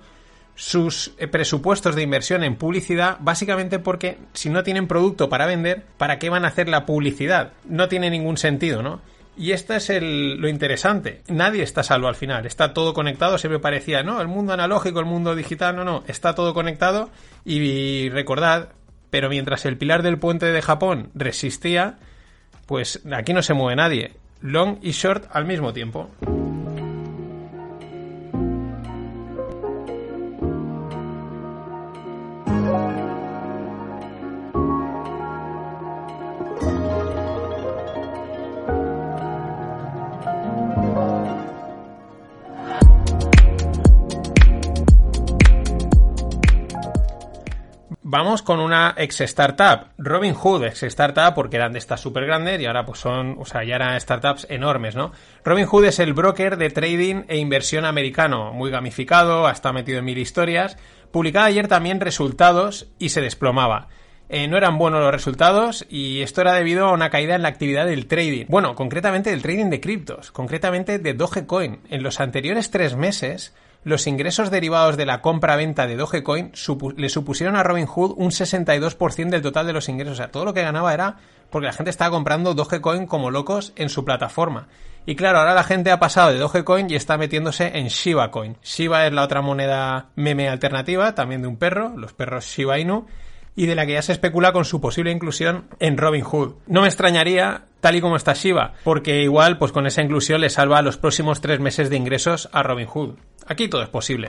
[0.53, 5.83] sus eh, presupuestos de inversión en publicidad básicamente porque si no tienen producto para vender,
[5.97, 7.51] ¿para qué van a hacer la publicidad?
[7.65, 9.01] No tiene ningún sentido, ¿no?
[9.37, 11.21] Y esto es lo interesante.
[11.27, 12.45] Nadie está salvo al final.
[12.45, 13.37] Está todo conectado.
[13.37, 15.75] Siempre parecía, no, el mundo analógico, el mundo digital.
[15.75, 16.03] No, no.
[16.07, 17.09] Está todo conectado.
[17.43, 18.69] Y recordad,
[19.09, 21.97] pero mientras el pilar del puente de Japón resistía,
[22.65, 24.11] pues aquí no se mueve nadie.
[24.41, 26.09] Long y short al mismo tiempo.
[48.17, 52.65] Vamos con una ex startup, Robinhood, ex startup, porque eran de estas súper grandes y
[52.65, 55.11] ahora pues son, o sea, ya eran startups enormes, ¿no?
[55.43, 60.17] Robinhood es el broker de trading e inversión americano, muy gamificado, hasta metido en mil
[60.17, 60.77] historias.
[61.11, 63.89] Publicaba ayer también resultados y se desplomaba.
[64.27, 67.49] Eh, no eran buenos los resultados y esto era debido a una caída en la
[67.49, 68.45] actividad del trading.
[68.47, 71.81] Bueno, concretamente del trading de criptos, concretamente de Dogecoin.
[71.89, 73.53] En los anteriores tres meses,
[73.85, 76.51] los ingresos derivados de la compra-venta de Dogecoin
[76.97, 80.13] le supusieron a Robinhood un 62% del total de los ingresos.
[80.13, 81.17] O sea, todo lo que ganaba era
[81.51, 84.67] porque la gente estaba comprando Dogecoin como locos en su plataforma.
[85.05, 88.57] Y claro, ahora la gente ha pasado de Dogecoin y está metiéndose en Shiba Coin.
[88.63, 93.05] Shiba es la otra moneda meme alternativa, también de un perro, los perros Shiba Inu
[93.55, 96.55] y de la que ya se especula con su posible inclusión en Robinhood.
[96.67, 100.49] No me extrañaría, tal y como está Shiba, porque igual, pues con esa inclusión le
[100.49, 103.15] salva los próximos tres meses de ingresos a Robinhood.
[103.47, 104.27] Aquí todo es posible.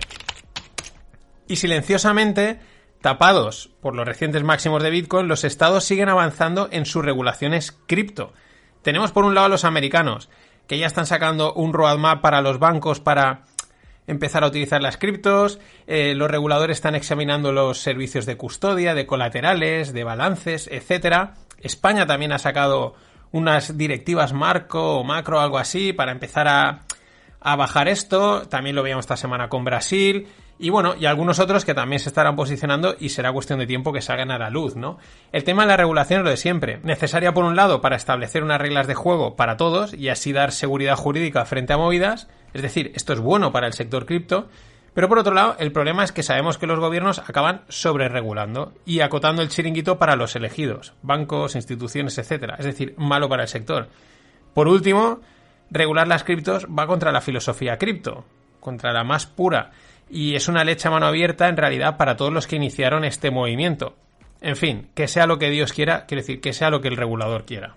[1.49, 2.61] Y silenciosamente,
[3.01, 8.33] tapados por los recientes máximos de Bitcoin, los estados siguen avanzando en sus regulaciones cripto.
[8.83, 10.29] Tenemos por un lado a los americanos,
[10.69, 13.45] que ya están sacando un roadmap para los bancos para
[14.07, 19.07] empezar a utilizar las criptos, eh, los reguladores están examinando los servicios de custodia, de
[19.07, 21.35] colaterales, de balances, etcétera.
[21.61, 22.95] España también ha sacado
[23.33, 26.85] unas directivas marco o macro, algo así, para empezar a,
[27.41, 28.43] a bajar esto.
[28.49, 30.29] También lo veíamos esta semana con Brasil.
[30.59, 33.93] Y bueno, y algunos otros que también se estarán posicionando y será cuestión de tiempo
[33.93, 34.99] que salgan a la luz, ¿no?
[35.33, 36.81] El tema de la regulación es lo de siempre.
[36.83, 40.53] Necesaria por un lado para establecer unas reglas de juego para todos y así dar
[40.53, 42.29] seguridad jurídica frente a movidas.
[42.55, 44.49] Es decir, esto es bueno para el sector cripto.
[44.95, 49.01] Pero por otro lado, el problema es que sabemos que los gobiernos acaban sobreregulando y
[49.01, 52.57] acotando el chiringuito para los elegidos, bancos, instituciones, etcétera.
[52.59, 53.89] Es decir, malo para el sector.
[54.55, 55.21] Por último,
[55.71, 58.25] regular las criptos va contra la filosofía cripto,
[58.59, 59.73] contra la más pura
[60.09, 63.31] y es una leche a mano abierta en realidad para todos los que iniciaron este
[63.31, 63.97] movimiento.
[64.41, 66.97] En fin, que sea lo que Dios quiera, quiere decir que sea lo que el
[66.97, 67.75] regulador quiera.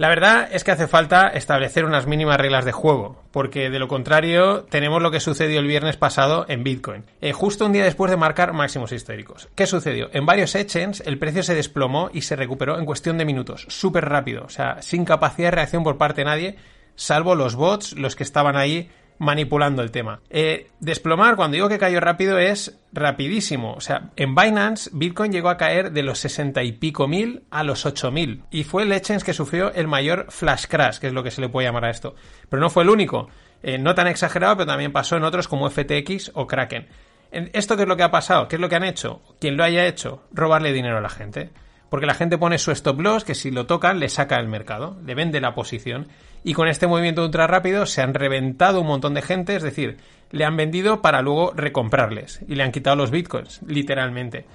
[0.00, 3.86] La verdad es que hace falta establecer unas mínimas reglas de juego, porque de lo
[3.86, 8.10] contrario tenemos lo que sucedió el viernes pasado en Bitcoin, eh, justo un día después
[8.10, 9.50] de marcar máximos históricos.
[9.54, 10.08] ¿Qué sucedió?
[10.14, 14.06] En varios exchanges el precio se desplomó y se recuperó en cuestión de minutos, súper
[14.06, 16.56] rápido, o sea, sin capacidad de reacción por parte de nadie,
[16.94, 18.88] salvo los bots, los que estaban ahí
[19.20, 20.22] manipulando el tema.
[20.30, 23.74] Eh, desplomar, cuando digo que cayó rápido, es rapidísimo.
[23.74, 27.62] O sea, en Binance, Bitcoin llegó a caer de los 60 y pico mil a
[27.62, 28.42] los 8 mil.
[28.50, 31.42] Y fue el exchange que sufrió el mayor flash crash, que es lo que se
[31.42, 32.14] le puede llamar a esto.
[32.48, 33.28] Pero no fue el único.
[33.62, 36.88] Eh, no tan exagerado, pero también pasó en otros como FTX o Kraken.
[37.30, 38.48] ¿Esto qué es lo que ha pasado?
[38.48, 39.20] ¿Qué es lo que han hecho?
[39.38, 41.50] Quien lo haya hecho, robarle dinero a la gente.
[41.90, 44.96] Porque la gente pone su stop loss, que si lo tocan le saca el mercado,
[45.04, 46.08] le vende la posición.
[46.42, 49.98] Y con este movimiento ultra rápido se han reventado un montón de gente, es decir,
[50.30, 52.40] le han vendido para luego recomprarles.
[52.48, 54.46] Y le han quitado los bitcoins, literalmente.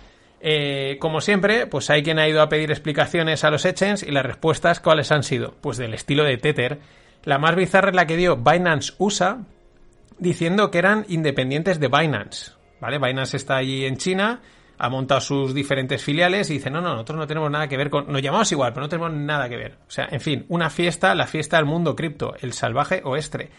[0.41, 4.11] Eh, como siempre, pues hay quien ha ido a pedir explicaciones a los exchanges y
[4.11, 5.55] las respuestas, ¿cuáles han sido?
[5.61, 6.79] Pues del estilo de Tether.
[7.23, 9.39] La más bizarra es la que dio Binance USA,
[10.19, 12.51] diciendo que eran independientes de Binance.
[12.79, 12.99] ¿Vale?
[12.99, 14.41] Binance está allí en China
[14.77, 17.89] ha montado sus diferentes filiales y dice, no, no, nosotros no tenemos nada que ver
[17.89, 18.11] con...
[18.11, 19.77] Nos llamamos igual, pero no tenemos nada que ver.
[19.87, 23.49] O sea, en fin, una fiesta, la fiesta del mundo cripto, el salvaje oeste.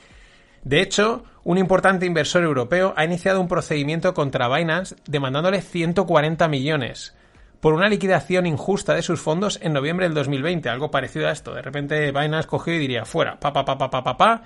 [0.63, 7.15] De hecho, un importante inversor europeo ha iniciado un procedimiento contra Binance demandándole 140 millones
[7.61, 11.55] por una liquidación injusta de sus fondos en noviembre del 2020, algo parecido a esto.
[11.55, 14.43] De repente Binance cogió y diría, fuera, pa, pa, pa, pa, pa, pa, pa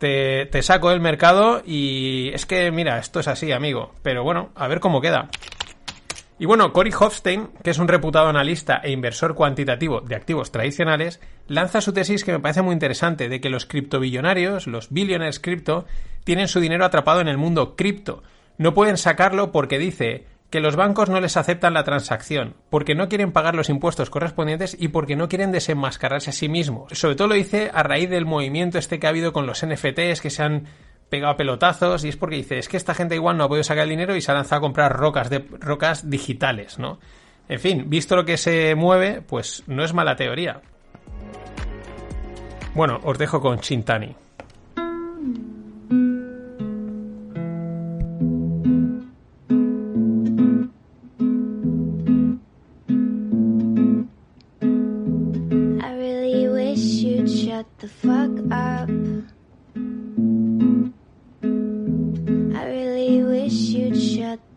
[0.00, 3.92] te, te saco del mercado y es que, mira, esto es así, amigo.
[4.02, 5.28] Pero bueno, a ver cómo queda.
[6.40, 11.20] Y bueno, Cory Hofstein, que es un reputado analista e inversor cuantitativo de activos tradicionales,
[11.48, 15.84] lanza su tesis que me parece muy interesante, de que los criptobillonarios, los billionaires cripto,
[16.24, 18.22] tienen su dinero atrapado en el mundo cripto.
[18.56, 23.10] No pueden sacarlo porque dice que los bancos no les aceptan la transacción, porque no
[23.10, 26.98] quieren pagar los impuestos correspondientes y porque no quieren desenmascararse a sí mismos.
[26.98, 30.22] Sobre todo lo dice a raíz del movimiento este que ha habido con los NFTs
[30.22, 30.68] que se han
[31.10, 33.84] pegado pelotazos y es porque dice, es que esta gente igual no ha podido sacar
[33.84, 36.98] el dinero y se ha lanzado a comprar rocas, de, rocas digitales, ¿no?
[37.48, 40.60] En fin, visto lo que se mueve, pues no es mala teoría.
[42.74, 44.14] Bueno, os dejo con Chintani.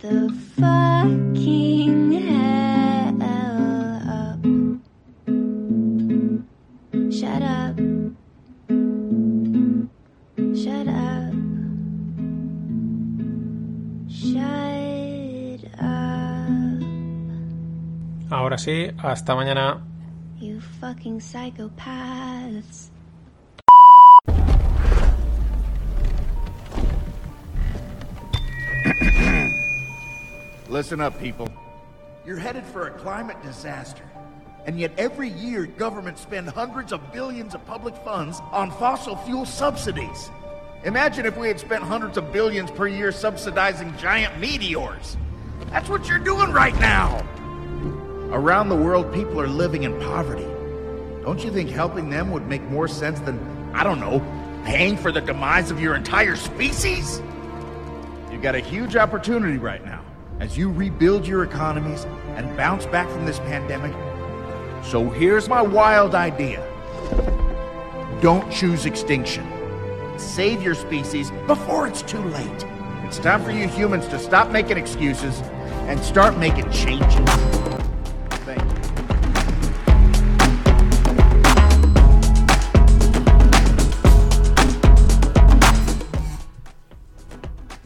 [0.03, 0.27] the
[0.59, 4.43] fucking hell up.
[7.09, 7.79] Shut up.
[10.53, 11.33] Shut up.
[14.11, 16.83] Shut up.
[18.29, 19.81] Ahora sí, hasta mañana.
[20.41, 22.89] You fucking psychopaths.
[30.69, 31.49] Listen up, people.
[32.25, 34.03] You're headed for a climate disaster.
[34.65, 39.45] And yet every year, governments spend hundreds of billions of public funds on fossil fuel
[39.45, 40.31] subsidies.
[40.85, 45.17] Imagine if we had spent hundreds of billions per year subsidizing giant meteors.
[45.69, 47.19] That's what you're doing right now.
[48.31, 50.47] Around the world, people are living in poverty.
[51.23, 53.37] Don't you think helping them would make more sense than,
[53.73, 54.21] I don't know,
[54.63, 57.21] paying for the demise of your entire species?
[58.31, 60.03] You've got a huge opportunity right now
[60.43, 62.03] as you rebuild your economies
[62.35, 63.93] and bounce back from this pandemic.
[64.83, 66.69] So here's my wild idea
[68.21, 69.49] don't choose extinction.
[70.17, 72.65] Save your species before it's too late.
[73.05, 75.39] It's time for you humans to stop making excuses
[75.87, 77.52] and start making changes.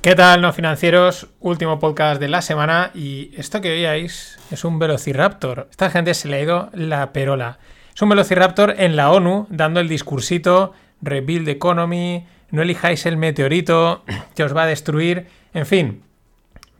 [0.08, 1.28] ¿Qué tal, no financieros?
[1.42, 5.68] Último podcast de la semana y esto que veíais es un Velociraptor.
[5.70, 7.60] Esta gente se le ha ido la perola.
[7.94, 14.06] Es un Velociraptor en la ONU dando el discursito Rebuild Economy, no elijáis el meteorito
[14.34, 16.04] que os va a destruir, en fin.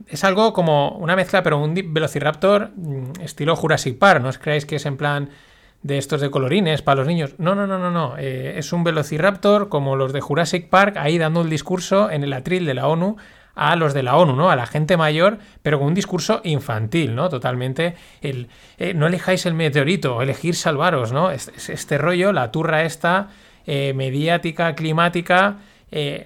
[0.06, 4.22] Es algo como una mezcla, pero un Velociraptor mm, estilo Jurassic Park.
[4.22, 5.28] No os creáis que es en plan
[5.82, 7.34] de estos de colorines para los niños.
[7.38, 8.16] No, no, no, no, no.
[8.18, 12.32] Eh, es un Velociraptor como los de Jurassic Park, ahí dando el discurso en el
[12.32, 13.16] atril de la ONU
[13.54, 14.50] a los de la ONU, ¿no?
[14.50, 17.28] A la gente mayor, pero con un discurso infantil, ¿no?
[17.28, 17.96] Totalmente.
[18.20, 18.48] El,
[18.78, 21.30] eh, no elijáis el meteorito, elegir salvaros, ¿no?
[21.30, 23.28] Este, rollo, la turra esta,
[23.66, 25.58] eh, mediática, climática,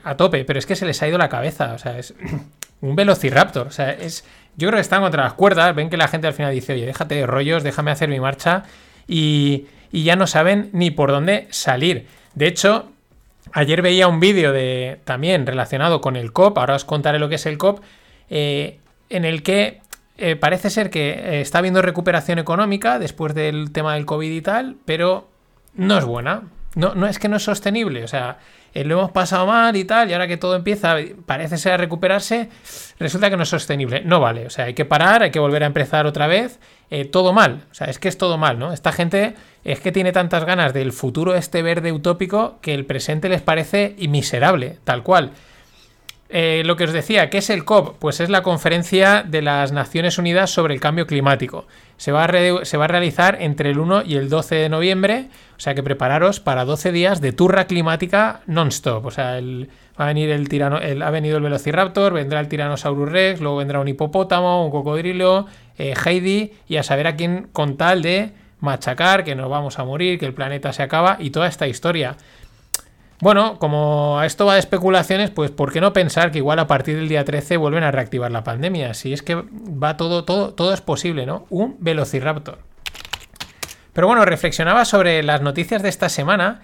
[0.05, 0.45] a tope.
[0.45, 2.15] Pero es que se les ha ido la cabeza, o sea, es
[2.81, 4.25] un velociraptor, o sea, es...
[4.55, 6.85] Yo creo que están contra las cuerdas, ven que la gente al final dice, oye,
[6.85, 8.65] déjate de rollos, déjame hacer mi marcha
[9.07, 12.07] y, ya no saben ni por dónde salir.
[12.35, 12.91] De hecho,
[13.53, 17.35] ayer veía un vídeo de también relacionado con el COP, ahora os contaré lo que
[17.35, 17.81] es el COP,
[18.31, 18.79] eh,
[19.11, 19.83] en el que
[20.17, 24.41] eh, parece ser que eh, está habiendo recuperación económica después del tema del COVID y
[24.41, 25.29] tal, pero
[25.75, 26.43] no es buena.
[26.75, 28.39] No, no es que no es sostenible, o sea,
[28.75, 30.97] lo hemos pasado mal y tal, y ahora que todo empieza,
[31.27, 32.49] parece ser a recuperarse,
[32.99, 34.03] resulta que no es sostenible.
[34.05, 36.59] No vale, o sea, hay que parar, hay que volver a empezar otra vez
[36.91, 37.65] eh, todo mal.
[37.71, 38.73] O sea, es que es todo mal, ¿no?
[38.73, 43.29] Esta gente es que tiene tantas ganas del futuro este verde utópico que el presente
[43.29, 45.33] les parece miserable, tal cual.
[46.35, 47.99] Eh, lo que os decía, ¿qué es el COP?
[47.99, 51.67] Pues es la conferencia de las Naciones Unidas sobre el cambio climático.
[52.03, 55.29] Se va, a se va a realizar entre el 1 y el 12 de noviembre,
[55.57, 59.07] o sea que prepararos para 12 días de turra climática non-stop.
[59.07, 62.49] O sea, el, va a venir el tirano, el, ha venido el Velociraptor, vendrá el
[62.49, 65.47] Tyrannosaurus Rex, luego vendrá un hipopótamo, un cocodrilo,
[65.79, 69.85] eh, Heidi, y a saber a quién con tal de machacar, que nos vamos a
[69.85, 72.17] morir, que el planeta se acaba y toda esta historia.
[73.23, 76.97] Bueno, como esto va de especulaciones, pues ¿por qué no pensar que igual a partir
[76.97, 78.95] del día 13 vuelven a reactivar la pandemia?
[78.95, 81.47] Si es que va todo, todo, todo es posible, ¿no?
[81.49, 82.59] Un velociraptor.
[83.93, 86.63] Pero bueno, reflexionaba sobre las noticias de esta semana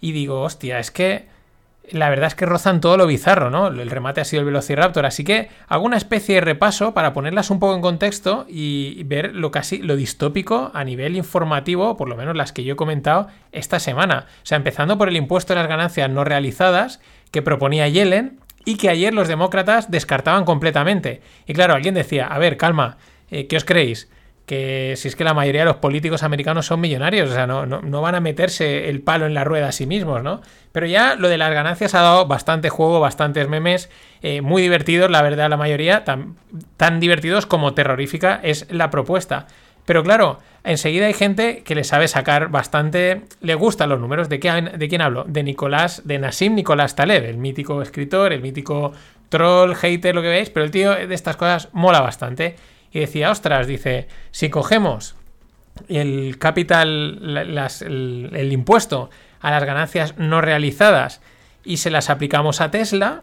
[0.00, 1.28] y digo, hostia, es que
[1.92, 3.68] la verdad es que rozan todo lo bizarro, ¿no?
[3.68, 7.50] El remate ha sido el Velociraptor, así que hago una especie de repaso para ponerlas
[7.50, 12.16] un poco en contexto y ver lo casi lo distópico a nivel informativo, por lo
[12.16, 14.26] menos las que yo he comentado esta semana.
[14.42, 18.76] O sea, empezando por el impuesto de las ganancias no realizadas que proponía Yellen y
[18.76, 21.22] que ayer los demócratas descartaban completamente.
[21.46, 22.98] Y claro, alguien decía, a ver, calma,
[23.30, 24.08] eh, ¿qué os creéis?
[24.50, 27.66] Que si es que la mayoría de los políticos americanos son millonarios, o sea, no,
[27.66, 30.40] no, van a meterse el palo en la rueda a sí mismos, ¿no?
[30.72, 33.90] Pero ya lo de las ganancias ha dado bastante juego, bastantes memes,
[34.22, 36.34] eh, muy divertidos, la verdad, la mayoría, tan,
[36.76, 39.46] tan divertidos como terrorífica es la propuesta.
[39.86, 44.28] Pero claro, enseguida hay gente que le sabe sacar bastante, le gustan los números.
[44.28, 45.22] ¿De, qué, ¿De quién hablo?
[45.28, 48.90] De Nicolás, de Nassim Nicolás Taleb, el mítico escritor, el mítico
[49.28, 52.56] troll, hater, lo que veis, pero el tío de estas cosas mola bastante
[52.92, 55.16] y decía, ostras, dice, si cogemos
[55.88, 59.10] el capital, el, impuesto
[59.40, 61.20] a las ganancias no realizadas
[61.64, 63.22] y se las aplicamos a Tesla,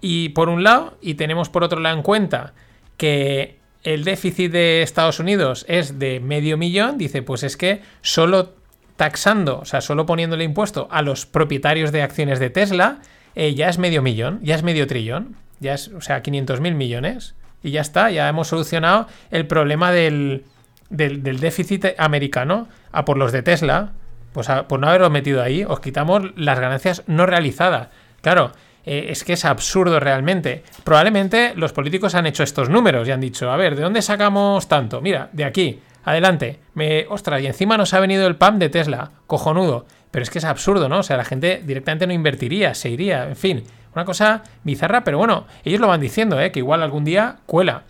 [0.00, 2.54] y por un lado, y tenemos por otro lado en cuenta
[2.96, 8.54] que el déficit de Estados Unidos es de medio millón, dice, pues es que solo
[8.96, 13.00] taxando, o sea, solo poniéndole impuesto a los propietarios de acciones de Tesla,
[13.34, 16.74] eh, ya es medio millón, ya es medio trillón, ya es, o sea, 500 mil
[16.74, 17.34] millones.
[17.62, 20.44] Y ya está, ya hemos solucionado el problema del,
[20.88, 23.92] déficit americano a por los de Tesla.
[24.32, 27.88] Pues por no haberlo metido ahí, os quitamos las ganancias no realizadas.
[28.22, 28.52] Claro,
[28.84, 30.62] eh, es que es absurdo realmente.
[30.84, 34.68] Probablemente los políticos han hecho estos números y han dicho, a ver, ¿de dónde sacamos
[34.68, 35.00] tanto?
[35.00, 36.60] Mira, de aquí, adelante.
[36.74, 39.86] Me, ostras, y encima nos ha venido el PAM de Tesla, cojonudo.
[40.10, 40.98] Pero es que es absurdo, ¿no?
[40.98, 43.64] O sea, la gente directamente no invertiría, se iría, en fin.
[43.94, 46.52] Una cosa bizarra, pero bueno, ellos lo van diciendo, ¿eh?
[46.52, 47.84] que igual algún día cuela.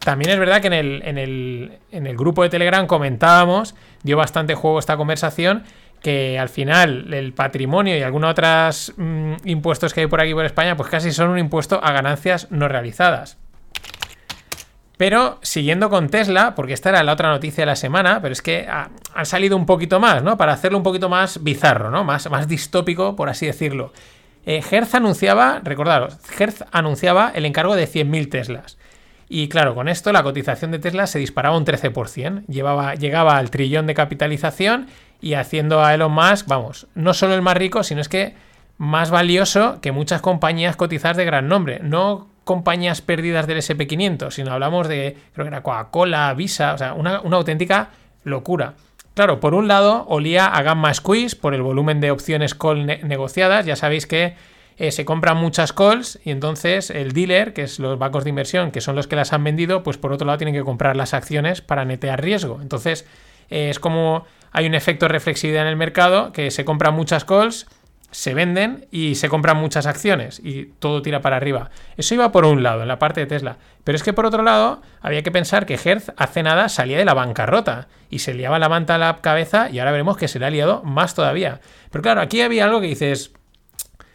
[0.00, 4.16] También es verdad que en el, en el, en el grupo de Telegram comentábamos, dio
[4.16, 5.64] bastante juego esta conversación,
[6.02, 10.44] que al final el patrimonio y algunos otros mm, impuestos que hay por aquí por
[10.44, 13.38] España, pues casi son un impuesto a ganancias no realizadas.
[14.96, 18.42] Pero siguiendo con Tesla, porque esta era la otra noticia de la semana, pero es
[18.42, 20.36] que han salido un poquito más, ¿no?
[20.36, 22.04] Para hacerlo un poquito más bizarro, ¿no?
[22.04, 23.92] Más, más distópico, por así decirlo.
[24.46, 28.78] Eh, Hertz anunciaba, recordaros, Hertz anunciaba el encargo de 100.000 Teslas.
[29.28, 32.44] Y claro, con esto la cotización de Tesla se disparaba un 13%.
[32.46, 34.86] Llevaba, llegaba al trillón de capitalización
[35.20, 38.34] y haciendo a Elon Musk, vamos, no solo el más rico, sino es que
[38.76, 41.80] más valioso que muchas compañías cotizadas de gran nombre.
[41.82, 46.94] No compañías perdidas del SP500, sino hablamos de, creo que era Coca-Cola, Visa, o sea,
[46.94, 47.90] una, una auténtica
[48.22, 48.74] locura.
[49.14, 53.64] Claro, por un lado, olía a gamma squeeze por el volumen de opciones call negociadas.
[53.64, 54.34] Ya sabéis que
[54.76, 58.72] eh, se compran muchas calls y entonces el dealer, que es los bancos de inversión,
[58.72, 61.14] que son los que las han vendido, pues por otro lado tienen que comprar las
[61.14, 62.58] acciones para netear riesgo.
[62.60, 63.06] Entonces
[63.50, 67.68] eh, es como hay un efecto reflexividad en el mercado, que se compran muchas calls
[68.14, 71.70] se venden y se compran muchas acciones y todo tira para arriba.
[71.96, 73.56] Eso iba por un lado, en la parte de Tesla.
[73.82, 77.04] Pero es que por otro lado, había que pensar que Hertz hace nada salía de
[77.04, 80.38] la bancarrota y se liaba la manta a la cabeza y ahora veremos que se
[80.38, 81.60] le ha liado más todavía.
[81.90, 83.32] Pero claro, aquí había algo que dices,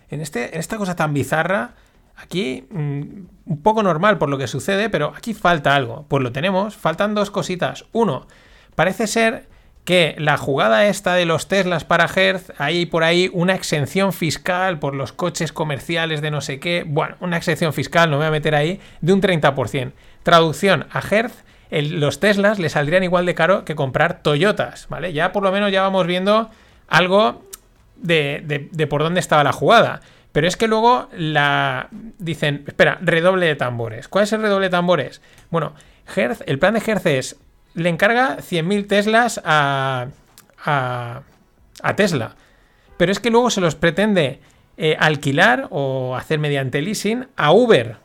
[0.10, 1.72] en, este, en esta cosa tan bizarra,
[2.16, 3.02] aquí mm,
[3.48, 6.06] un poco normal por lo que sucede, pero aquí falta algo.
[6.08, 7.84] Pues lo tenemos, faltan dos cositas.
[7.92, 8.28] Uno,
[8.76, 9.50] parece ser
[9.90, 14.78] que la jugada esta de los Teslas para Hertz, hay por ahí una exención fiscal
[14.78, 18.28] por los coches comerciales de no sé qué, bueno, una exención fiscal, no me voy
[18.28, 19.94] a meter ahí, de un 30%.
[20.22, 25.12] Traducción a Hertz, los Teslas le saldrían igual de caro que comprar Toyotas, ¿vale?
[25.12, 26.52] Ya por lo menos ya vamos viendo
[26.88, 27.44] algo
[27.96, 30.02] de, de por dónde estaba la jugada.
[30.32, 31.88] Pero es que luego la
[32.20, 34.08] dicen, espera, redoble de tambores.
[34.08, 35.24] ¿Cuál es el redoble de tambores?
[35.50, 35.74] Bueno,
[36.16, 37.40] Hertz, el plan de Hertz es
[37.74, 40.08] le encarga 100.000 Teslas a,
[40.64, 42.36] a, Tesla.
[42.98, 44.40] Pero es que luego se los pretende
[44.78, 47.98] eh, alquilar o hacer mediante leasing a Uber.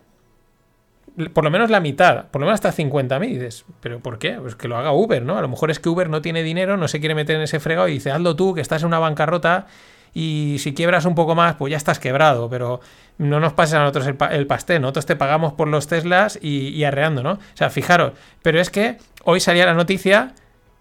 [1.33, 3.29] Por lo menos la mitad, por lo menos hasta 50.000.
[3.29, 4.33] Dices, ¿pero por qué?
[4.33, 5.39] Pues que lo haga Uber, ¿no?
[5.39, 7.61] A lo mejor es que Uber no tiene dinero, no se quiere meter en ese
[7.61, 9.67] fregado y dice, hazlo tú, que estás en una bancarrota
[10.15, 12.81] y si quiebras un poco más, pues ya estás quebrado, pero
[13.19, 17.25] no nos pases a nosotros el, pastel, nosotros te pagamos por los Teslas y, arreando,
[17.25, 17.33] ¿no?
[17.33, 20.33] O sea, fijaros, pero es que hoy salía la noticia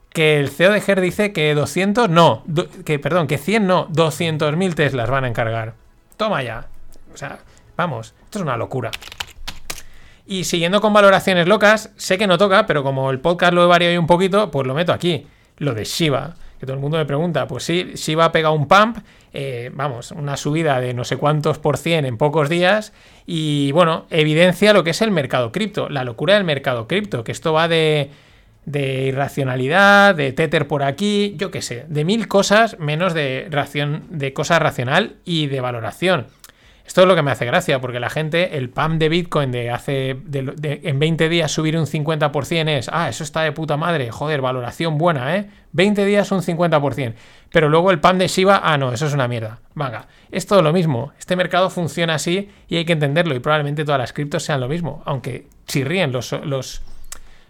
[0.10, 2.44] que el CEO de dice que 200, no,
[2.86, 5.74] que perdón, que 100 no, 200.000 Teslas van a encargar.
[6.18, 6.68] Toma ya.
[7.12, 7.40] O sea,
[7.76, 8.92] vamos, esto es una locura.
[10.28, 13.68] Y siguiendo con valoraciones locas, sé que no toca, pero como el podcast lo he
[13.68, 15.26] variado un poquito, pues lo meto aquí.
[15.58, 18.70] Lo de Shiba que todo el mundo me pregunta, pues sí, Shiba ha pegado un
[18.70, 19.00] pump,
[19.34, 22.94] eh, vamos, una subida de no sé cuántos por cien en pocos días
[23.26, 27.34] y bueno, evidencia lo que es el mercado cripto, la locura del mercado cripto, que
[27.34, 28.12] esto va de,
[28.66, 34.04] de irracionalidad, de Tether por aquí, yo qué sé, de mil cosas menos de, ración,
[34.10, 36.28] de cosa racional y de valoración.
[36.86, 39.72] Esto es lo que me hace gracia, porque la gente, el PAM de Bitcoin de
[39.72, 44.42] hace en 20 días subir un 50% es, ah, eso está de puta madre, joder,
[44.42, 45.50] valoración buena, ¿eh?
[45.72, 47.14] 20 días un 50%.
[47.52, 49.60] Pero luego el PAM de Shiba, ah, no, eso es una mierda.
[49.76, 51.14] Venga, es todo lo mismo.
[51.18, 54.68] Este mercado funciona así y hay que entenderlo y probablemente todas las criptos sean lo
[54.68, 56.82] mismo, aunque chirríen los, los,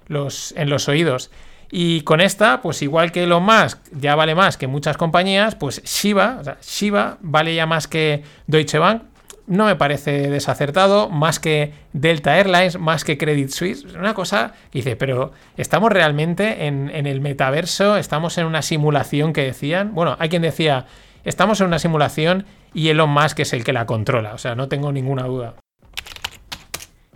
[0.08, 1.32] los, en los oídos.
[1.72, 5.82] Y con esta, pues igual que Elon Musk ya vale más que muchas compañías, pues
[5.84, 9.02] Shiba, o sea, Shiba vale ya más que Deutsche Bank,
[9.46, 13.86] no me parece desacertado, más que Delta Airlines, más que Credit Suisse.
[13.96, 17.98] Una cosa que dice, pero ¿estamos realmente en, el metaverso?
[17.98, 19.94] ¿Estamos en una simulación que decían?
[19.94, 20.86] Bueno, hay quien decía,
[21.26, 24.68] estamos en una simulación y Elon Musk es el que la controla, o sea, no
[24.68, 25.56] tengo ninguna duda.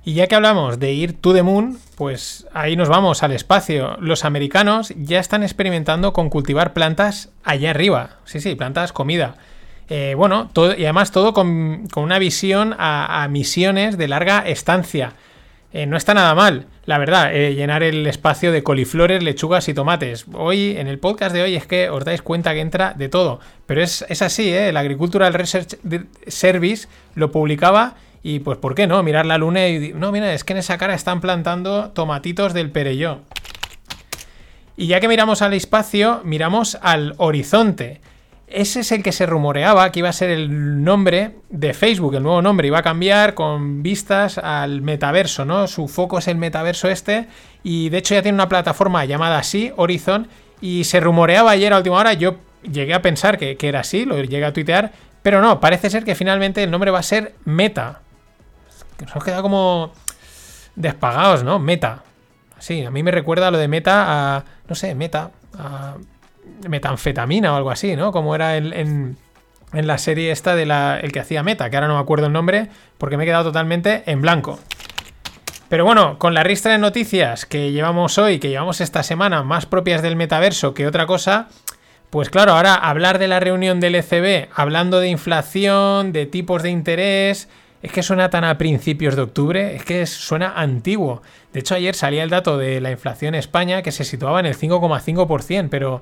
[0.03, 3.97] Y ya que hablamos de ir to the moon, pues ahí nos vamos al espacio.
[3.99, 8.11] Los americanos ya están experimentando con cultivar plantas allá arriba.
[8.23, 9.35] Sí, sí, plantas comida.
[9.89, 15.13] Eh, bueno, y además todo con, una visión a, misiones de larga estancia.
[15.73, 19.73] Eh, no está nada mal, la verdad, eh, llenar el espacio de coliflores, lechugas y
[19.73, 20.25] tomates.
[20.33, 23.39] Hoy, en el podcast de hoy, es que os dais cuenta que entra de todo.
[23.65, 24.69] Pero es, así, ¿eh?
[24.69, 25.77] El Agricultural Research
[26.27, 29.03] Service lo publicaba y, pues, ¿por qué no?
[29.03, 29.93] Mirar la luna y...
[29.93, 33.19] No, mira, es que en esa cara están plantando tomatitos del Perelló.
[34.77, 37.99] Y ya que miramos al espacio, miramos al horizonte.
[38.47, 42.23] Ese es el que se rumoreaba que iba a ser el nombre de Facebook, el
[42.23, 45.67] nuevo nombre, iba a cambiar con vistas al metaverso, ¿no?
[45.67, 47.27] Su foco es el metaverso este
[47.61, 50.29] y de hecho ya tiene una plataforma llamada así, Horizon,
[50.61, 54.17] y se rumoreaba ayer a última hora, yo llegué a pensar que, era así, lo
[54.17, 57.99] llegué a tuitear, pero no, parece ser que finalmente el nombre va a ser Meta.
[59.01, 59.91] Nos hemos quedado como
[60.75, 61.59] despagados, ¿no?
[61.59, 62.03] Meta.
[62.59, 65.97] Sí, a mí me recuerda lo de Meta a, no sé, Meta, a
[66.67, 68.11] metanfetamina o algo así, ¿no?
[68.11, 69.17] Como era en,
[69.73, 72.33] la serie esta de la, el que hacía Meta, que ahora no me acuerdo el
[72.33, 74.59] nombre porque me he quedado totalmente en blanco.
[75.69, 79.65] Pero bueno, con la ristra de noticias que llevamos hoy, que llevamos esta semana, más
[79.65, 81.49] propias del metaverso que otra cosa,
[82.09, 86.69] pues claro, ahora hablar de la reunión del ECB, hablando de inflación, de tipos de
[86.69, 87.49] interés,
[87.81, 91.21] es que suena tan a principios de octubre, es que suena antiguo.
[91.51, 94.45] De hecho, ayer salía el dato de la inflación en España que se situaba en
[94.45, 96.01] el 5,5%, pero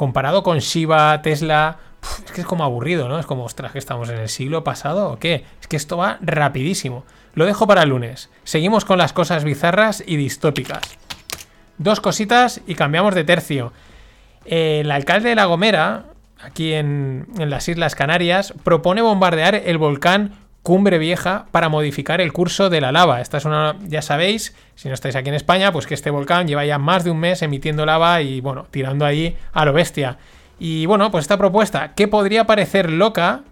[0.00, 1.76] comparado con Shiba, Tesla,
[2.24, 3.18] es que es como aburrido, ¿no?
[3.18, 5.44] Es como, ostras, que estamos en el siglo pasado o qué.
[5.60, 7.04] Es que esto va rapidísimo.
[7.34, 8.30] Lo dejo para el lunes.
[8.42, 10.80] Seguimos con las cosas bizarras y distópicas.
[11.76, 13.74] Dos cositas y cambiamos de tercio.
[14.46, 16.06] El alcalde de La Gomera,
[16.42, 20.32] aquí en, en las Islas Canarias, propone bombardear el volcán
[20.62, 23.20] Cumbre Vieja para modificar el curso de la lava.
[23.20, 26.46] Esta es una, ya sabéis, si no estáis aquí en España, pues que este volcán
[26.46, 30.18] lleva ya más de un mes emitiendo lava y bueno, tirando ahí a lo bestia.
[30.58, 33.42] Y bueno, pues esta propuesta, que podría parecer loca,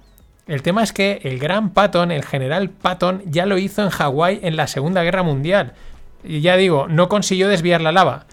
[0.47, 4.41] el tema es que el gran Patton, el general Patton, ya lo hizo en Hawái
[4.43, 5.73] en la Segunda Guerra Mundial.
[6.23, 8.27] Y ya digo, no consiguió desviar la lava.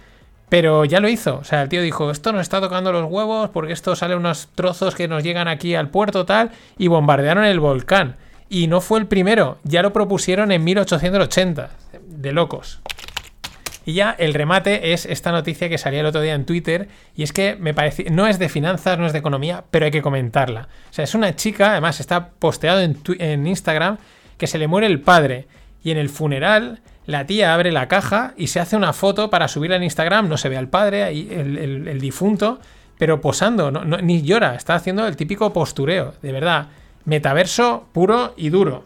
[0.49, 1.37] Pero ya lo hizo.
[1.37, 4.49] O sea, el tío dijo, esto nos está tocando los huevos porque esto sale unos
[4.55, 8.15] trozos que nos llegan aquí al puerto tal y bombardearon el volcán.
[8.49, 11.69] Y no fue el primero, ya lo propusieron en 1880.
[12.07, 12.81] De locos.
[13.85, 17.23] Y ya el remate es esta noticia que salía el otro día en Twitter y
[17.23, 20.01] es que me parece, no es de finanzas, no es de economía, pero hay que
[20.01, 20.67] comentarla.
[20.89, 23.97] O sea, es una chica, además está posteado en, Instagram,
[24.37, 25.47] que se le muere el padre
[25.83, 29.47] y en el funeral la tía abre la caja y se hace una foto para
[29.47, 32.59] subirla en Instagram, no se ve al padre, ahí el, difunto,
[32.97, 36.69] pero posando, ni llora, está haciendo el típico postureo, de verdad.
[37.05, 38.83] Metaverso puro y duro.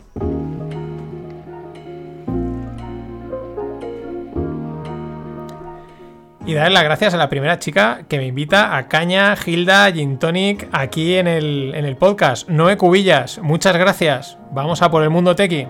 [6.46, 10.20] Y darle las gracias a la primera chica que me invita a Caña, Gilda, Gin
[10.20, 12.50] Tonic aquí en el, en el podcast.
[12.50, 14.38] Noé Cubillas, muchas gracias.
[14.52, 15.68] Vamos a por el mundo tequi.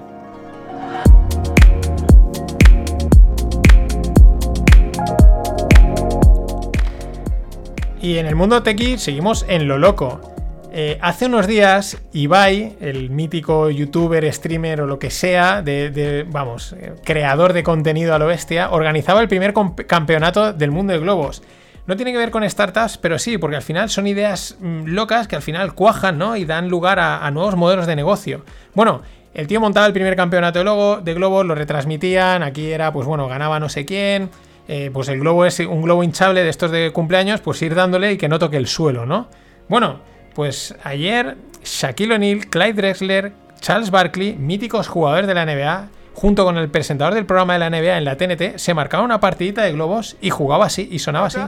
[8.01, 10.38] Y en el mundo tequi seguimos en lo loco.
[10.71, 16.73] Eh, hace unos días, Ibai, el mítico youtuber, streamer o lo que sea, de, vamos,
[16.73, 19.53] eh, creador de contenido a lo bestia, organizaba el primer
[19.87, 21.41] campeonato del mundo de globos.
[21.87, 25.27] No tiene que ver con startups, pero sí, porque al final son ideas mm, locas
[25.27, 26.35] que al final cuajan, ¿no?
[26.35, 28.45] Y dan lugar a, nuevos modelos de negocio.
[28.75, 29.01] Bueno,
[29.33, 33.27] el tío montaba el primer campeonato de, de globos, lo retransmitían, aquí era, pues bueno,
[33.27, 34.29] ganaba no sé quién,
[34.67, 38.11] eh, pues el globo es un globo hinchable de estos de cumpleaños, pues ir dándole
[38.11, 39.27] y que no toque el suelo, ¿no?
[39.67, 40.01] Bueno,
[40.33, 46.57] pues ayer Shaquille O'Neal, Clyde Drexler, Charles Barkley, míticos jugadores de la NBA, junto con
[46.57, 49.73] el presentador del programa de la NBA en la TNT, se marcaba una partidita de
[49.73, 51.39] globos y jugaba así y sonaba así.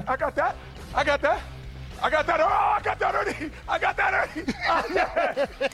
[2.03, 2.41] I got that.
[2.41, 3.51] Oh, I got that already.
[3.69, 4.41] I got that already.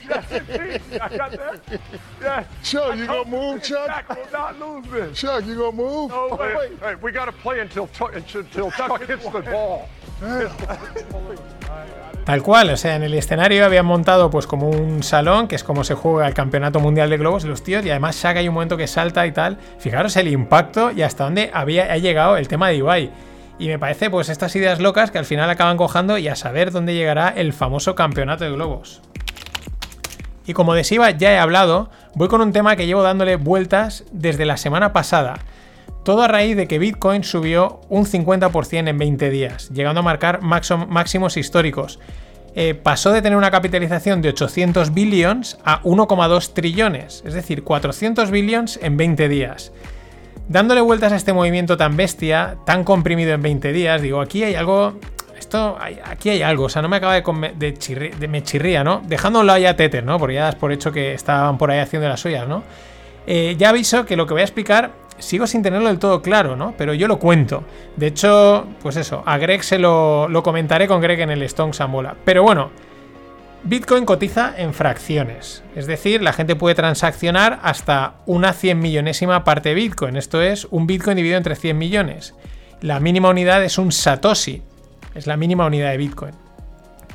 [0.06, 1.00] yes, indeed.
[1.00, 1.80] I got that.
[2.20, 2.44] Yeah.
[2.62, 3.86] Chuck, you gonna move, Chuck?
[3.86, 5.18] Chuck will not lose this.
[5.18, 6.10] Chuck, you gonna move?
[6.10, 6.78] No, wait, wait.
[6.80, 9.88] Hey, we gotta play until, until Chuck hits the ball.
[12.28, 15.64] Tal cual, o sea, en el escenario habían montado pues como un salón, que es
[15.64, 18.52] como se juega el campeonato mundial de globos los tíos, y además Shaq hay un
[18.52, 19.56] momento que salta y tal.
[19.78, 23.10] Fijaros el impacto y hasta dónde había ha llegado el tema de Ibai.
[23.58, 26.70] Y me parece pues estas ideas locas que al final acaban cojando y a saber
[26.70, 29.00] dónde llegará el famoso campeonato de globos.
[30.46, 34.04] Y como de Siva ya he hablado, voy con un tema que llevo dándole vueltas
[34.12, 35.38] desde la semana pasada.
[36.02, 40.40] Todo a raíz de que Bitcoin subió un 50% en 20 días, llegando a marcar
[40.42, 41.98] máximos históricos.
[42.54, 48.30] Eh, pasó de tener una capitalización de 800 billions a 1,2 trillones, es decir, 400
[48.30, 49.72] billions en 20 días.
[50.48, 54.54] Dándole vueltas a este movimiento tan bestia, tan comprimido en 20 días, digo, aquí hay
[54.54, 54.98] algo.
[55.38, 59.02] Esto, aquí hay algo, o sea, no me acaba de, de, me chirría, ¿no?
[59.06, 60.18] Dejando un ya Tether, ¿no?
[60.18, 62.64] Porque ya das por hecho que estaban por ahí haciendo las suyas, ¿no?
[63.28, 66.56] Eh, ya aviso que lo que voy a explicar sigo sin tenerlo del todo claro,
[66.56, 66.74] ¿no?
[66.76, 67.64] Pero yo lo cuento.
[67.96, 71.72] De hecho, pues eso, a Greg se lo, lo comentaré con Greg en el Stone
[71.72, 72.16] Sambola.
[72.24, 72.70] Pero bueno,
[73.64, 79.70] Bitcoin cotiza en fracciones, es decir, la gente puede transaccionar hasta una 100 millonésima parte
[79.70, 82.34] de Bitcoin, esto es un Bitcoin dividido entre 100 millones.
[82.80, 84.62] La mínima unidad es un Satoshi,
[85.14, 86.47] es la mínima unidad de Bitcoin.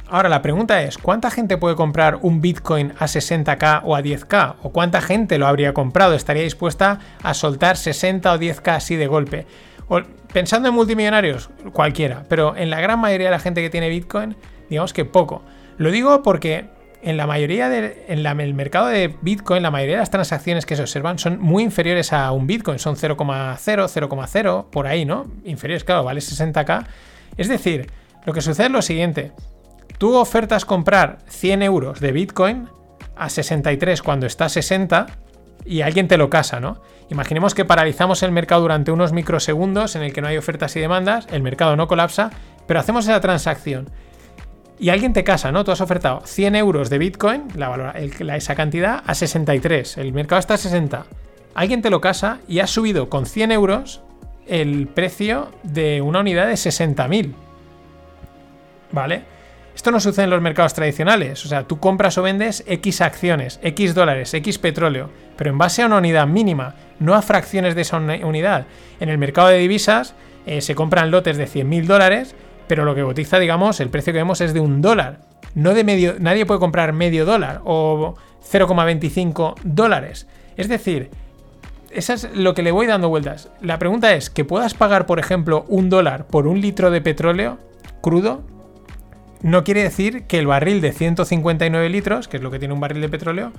[0.09, 4.55] Ahora la pregunta es, ¿cuánta gente puede comprar un Bitcoin a 60k o a 10k?
[4.61, 6.13] ¿O cuánta gente lo habría comprado?
[6.13, 9.47] ¿Estaría dispuesta a soltar 60 o 10k así de golpe?
[10.31, 14.35] pensando en multimillonarios, cualquiera, pero en la gran mayoría de la gente que tiene Bitcoin,
[14.69, 15.43] digamos que poco.
[15.77, 16.65] Lo digo porque
[17.03, 20.75] en la mayoría de, en, el mercado de Bitcoin, la mayoría de las transacciones que
[20.75, 25.27] se observan son muy inferiores a un Bitcoin, son 0,0, 0,0, por ahí, ¿no?
[25.43, 26.85] Inferiores, claro, vale 60k.
[27.38, 27.91] Es decir,
[28.25, 29.34] lo que sucede es lo siguiente.
[30.03, 32.67] Tú ofertas comprar 100 euros de Bitcoin
[33.15, 35.05] a 63 cuando está a 60
[35.63, 36.81] y alguien te lo casa, ¿no?
[37.09, 40.81] Imaginemos que paralizamos el mercado durante unos microsegundos en el que no hay ofertas y
[40.81, 42.31] demandas, el mercado no colapsa,
[42.67, 43.91] pero hacemos esa transacción
[44.77, 45.63] y alguien te casa, ¿no?
[45.63, 47.95] Tú has ofertado 100 euros de Bitcoin, la,
[48.35, 49.99] esa cantidad, a 63.
[49.99, 51.05] El mercado está a 60.
[51.55, 54.01] Alguien te lo casa y has subido con 100 euros
[54.47, 57.34] el precio de una unidad de 60.000.
[58.91, 59.32] ¿Vale?
[59.75, 61.45] Esto no sucede en los mercados tradicionales.
[61.45, 65.81] O sea, tú compras o vendes X acciones, X dólares, X petróleo, pero en base
[65.81, 68.65] a una unidad mínima, no a fracciones de esa unidad.
[68.99, 70.13] En el mercado de divisas
[70.45, 72.35] eh, se compran lotes de 100.000 dólares
[72.67, 75.19] pero lo que cotiza, digamos, el precio que vemos es de un dólar.
[75.55, 78.15] No de medio, nadie puede comprar medio dólar o
[78.51, 80.27] 0,25 dólares.
[80.57, 81.09] Es decir,
[81.91, 83.49] eso es lo que le voy dando vueltas.
[83.61, 87.59] La pregunta es, ¿que puedas pagar, por ejemplo, un dólar por un litro de petróleo
[88.01, 88.43] crudo?
[89.43, 92.79] No quiere decir que el barril de 159 litros, que es lo que tiene un
[92.79, 93.51] barril de petróleo,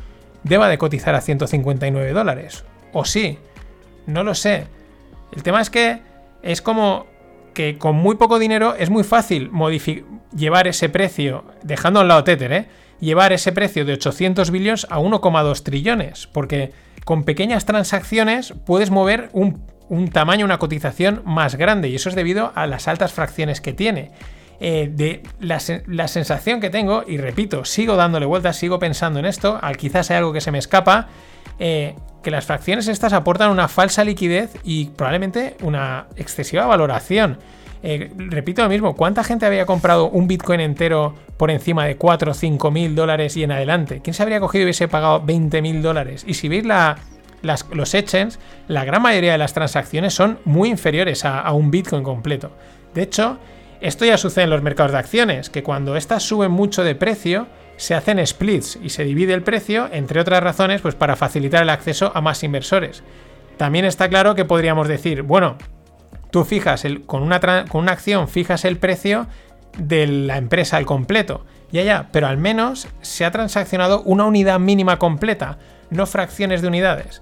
[0.43, 2.65] deba de cotizar a 159 dólares.
[2.93, 3.39] ¿O sí?
[4.07, 4.67] No lo sé.
[5.33, 6.01] El tema es que
[6.43, 7.07] es como
[7.55, 9.51] que con muy poco dinero es muy fácil
[10.35, 12.67] llevar ese precio, dejando a un lado Tether, ¿eh?
[13.01, 16.73] llevar ese precio de 800 billones a 1,2 trillones, porque
[17.05, 19.63] con pequeñas transacciones puedes mover un,
[20.11, 24.11] tamaño, una cotización más grande, y eso es debido a las altas fracciones que tiene.
[24.67, 29.61] Eh, de la, sensación que tengo, y repito, sigo dándole vueltas, sigo pensando en esto,
[29.77, 31.09] quizás hay algo que se me escapa,
[31.59, 37.41] eh, que las fracciones estas aportan una falsa liquidez y probablemente una excesiva valoración.
[37.83, 42.31] Eh, repito lo mismo, ¿cuánta gente había comprado un Bitcoin entero por encima de 4
[42.31, 44.01] o 5 mil dólares y en adelante?
[44.03, 46.25] ¿Quién se habría cogido y hubiese pagado 20 mil dólares?
[46.27, 48.39] Y si veis los exchanges,
[48.69, 52.51] la gran mayoría de las transacciones son muy inferiores a un Bitcoin completo.
[52.95, 53.39] De hecho,
[53.85, 57.47] esto ya sucede en los mercados de acciones, que cuando estas suben mucho de precio,
[57.77, 61.69] se hacen splits y se divide el precio, entre otras razones, pues para facilitar el
[61.69, 63.03] acceso a más inversores.
[63.59, 65.59] También está claro que podríamos decir, bueno,
[66.31, 69.27] tú fijas el, con, una con una acción fijas el precio
[69.77, 71.45] de la empresa al completo.
[71.71, 75.59] Ya, ya, pero al menos se ha transaccionado una unidad mínima completa,
[75.91, 77.21] no fracciones de unidades.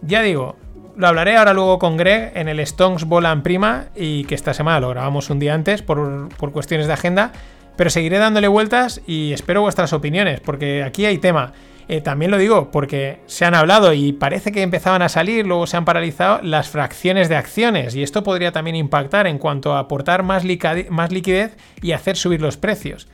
[0.00, 0.56] Ya digo,
[0.96, 4.80] lo hablaré ahora luego con Greg en el Stones Bola Prima y que esta semana
[4.80, 7.32] lo grabamos un día antes por, por cuestiones de agenda
[7.76, 11.52] pero seguiré dándole vueltas y espero vuestras opiniones, porque aquí hay tema.
[11.88, 15.66] Eh, también lo digo porque se han hablado y parece que empezaban a salir, luego
[15.66, 19.80] se han paralizado las fracciones de acciones y esto podría también impactar en cuanto a
[19.80, 20.44] aportar más,
[20.90, 23.08] más liquidez y hacer subir los precios.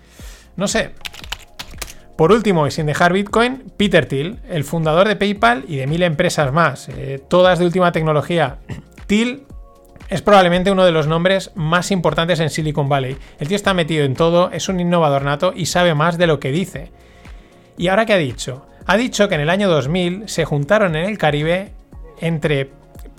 [0.56, 0.90] No sé.
[2.18, 6.02] Por último, y sin dejar Bitcoin, Peter Thiel, el fundador de PayPal y de mil
[6.02, 8.56] empresas más, eh, todas de última tecnología.
[9.06, 9.44] Thiel
[10.08, 13.16] es probablemente uno de los nombres más importantes en Silicon Valley.
[13.38, 16.40] El tío está metido en todo, es un innovador nato y sabe más de lo
[16.40, 16.90] que dice.
[17.76, 18.66] ¿Y ahora qué ha dicho?
[18.84, 21.70] Ha dicho que en el año 2000 se juntaron en el Caribe
[22.20, 22.72] entre.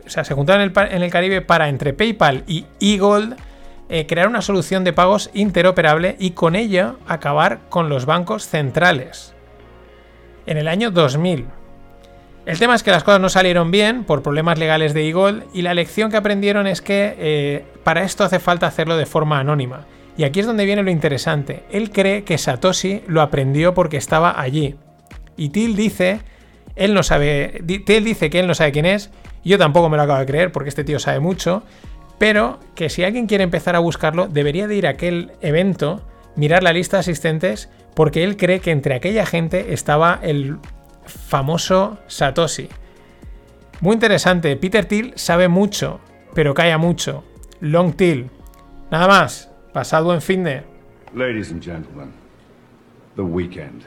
[0.05, 3.37] O sea, se juntaron en el, Caribe para entre PayPal y eGold
[3.89, 9.33] eh, crear una solución de pagos interoperable y con ello acabar con los bancos centrales.
[10.45, 11.47] En el año 2000.
[12.45, 15.61] El tema es que las cosas no salieron bien por problemas legales de eGold y
[15.61, 19.85] la lección que aprendieron es que eh, para esto hace falta hacerlo de forma anónima.
[20.17, 21.63] Y aquí es donde viene lo interesante.
[21.71, 24.75] Él cree que Satoshi lo aprendió porque estaba allí.
[25.37, 26.21] Y Till dice,
[26.75, 29.11] él no sabe, Till dice que él no sabe quién es.
[29.43, 31.63] Yo tampoco me lo acabo de creer porque este tío sabe mucho.
[32.19, 36.05] Pero que si alguien quiere empezar a buscarlo, debería de ir a aquel evento,
[36.35, 40.57] mirar la lista de asistentes, porque él cree que entre aquella gente estaba el
[41.05, 42.69] famoso Satoshi.
[43.81, 45.99] Muy interesante, Peter Thiel sabe mucho,
[46.35, 47.23] pero calla mucho.
[47.61, 48.29] Long Till.
[48.91, 49.49] Nada más.
[49.73, 50.63] Pasado en fin de.
[51.13, 52.11] Ladies and gentlemen,
[53.15, 53.83] the weekend.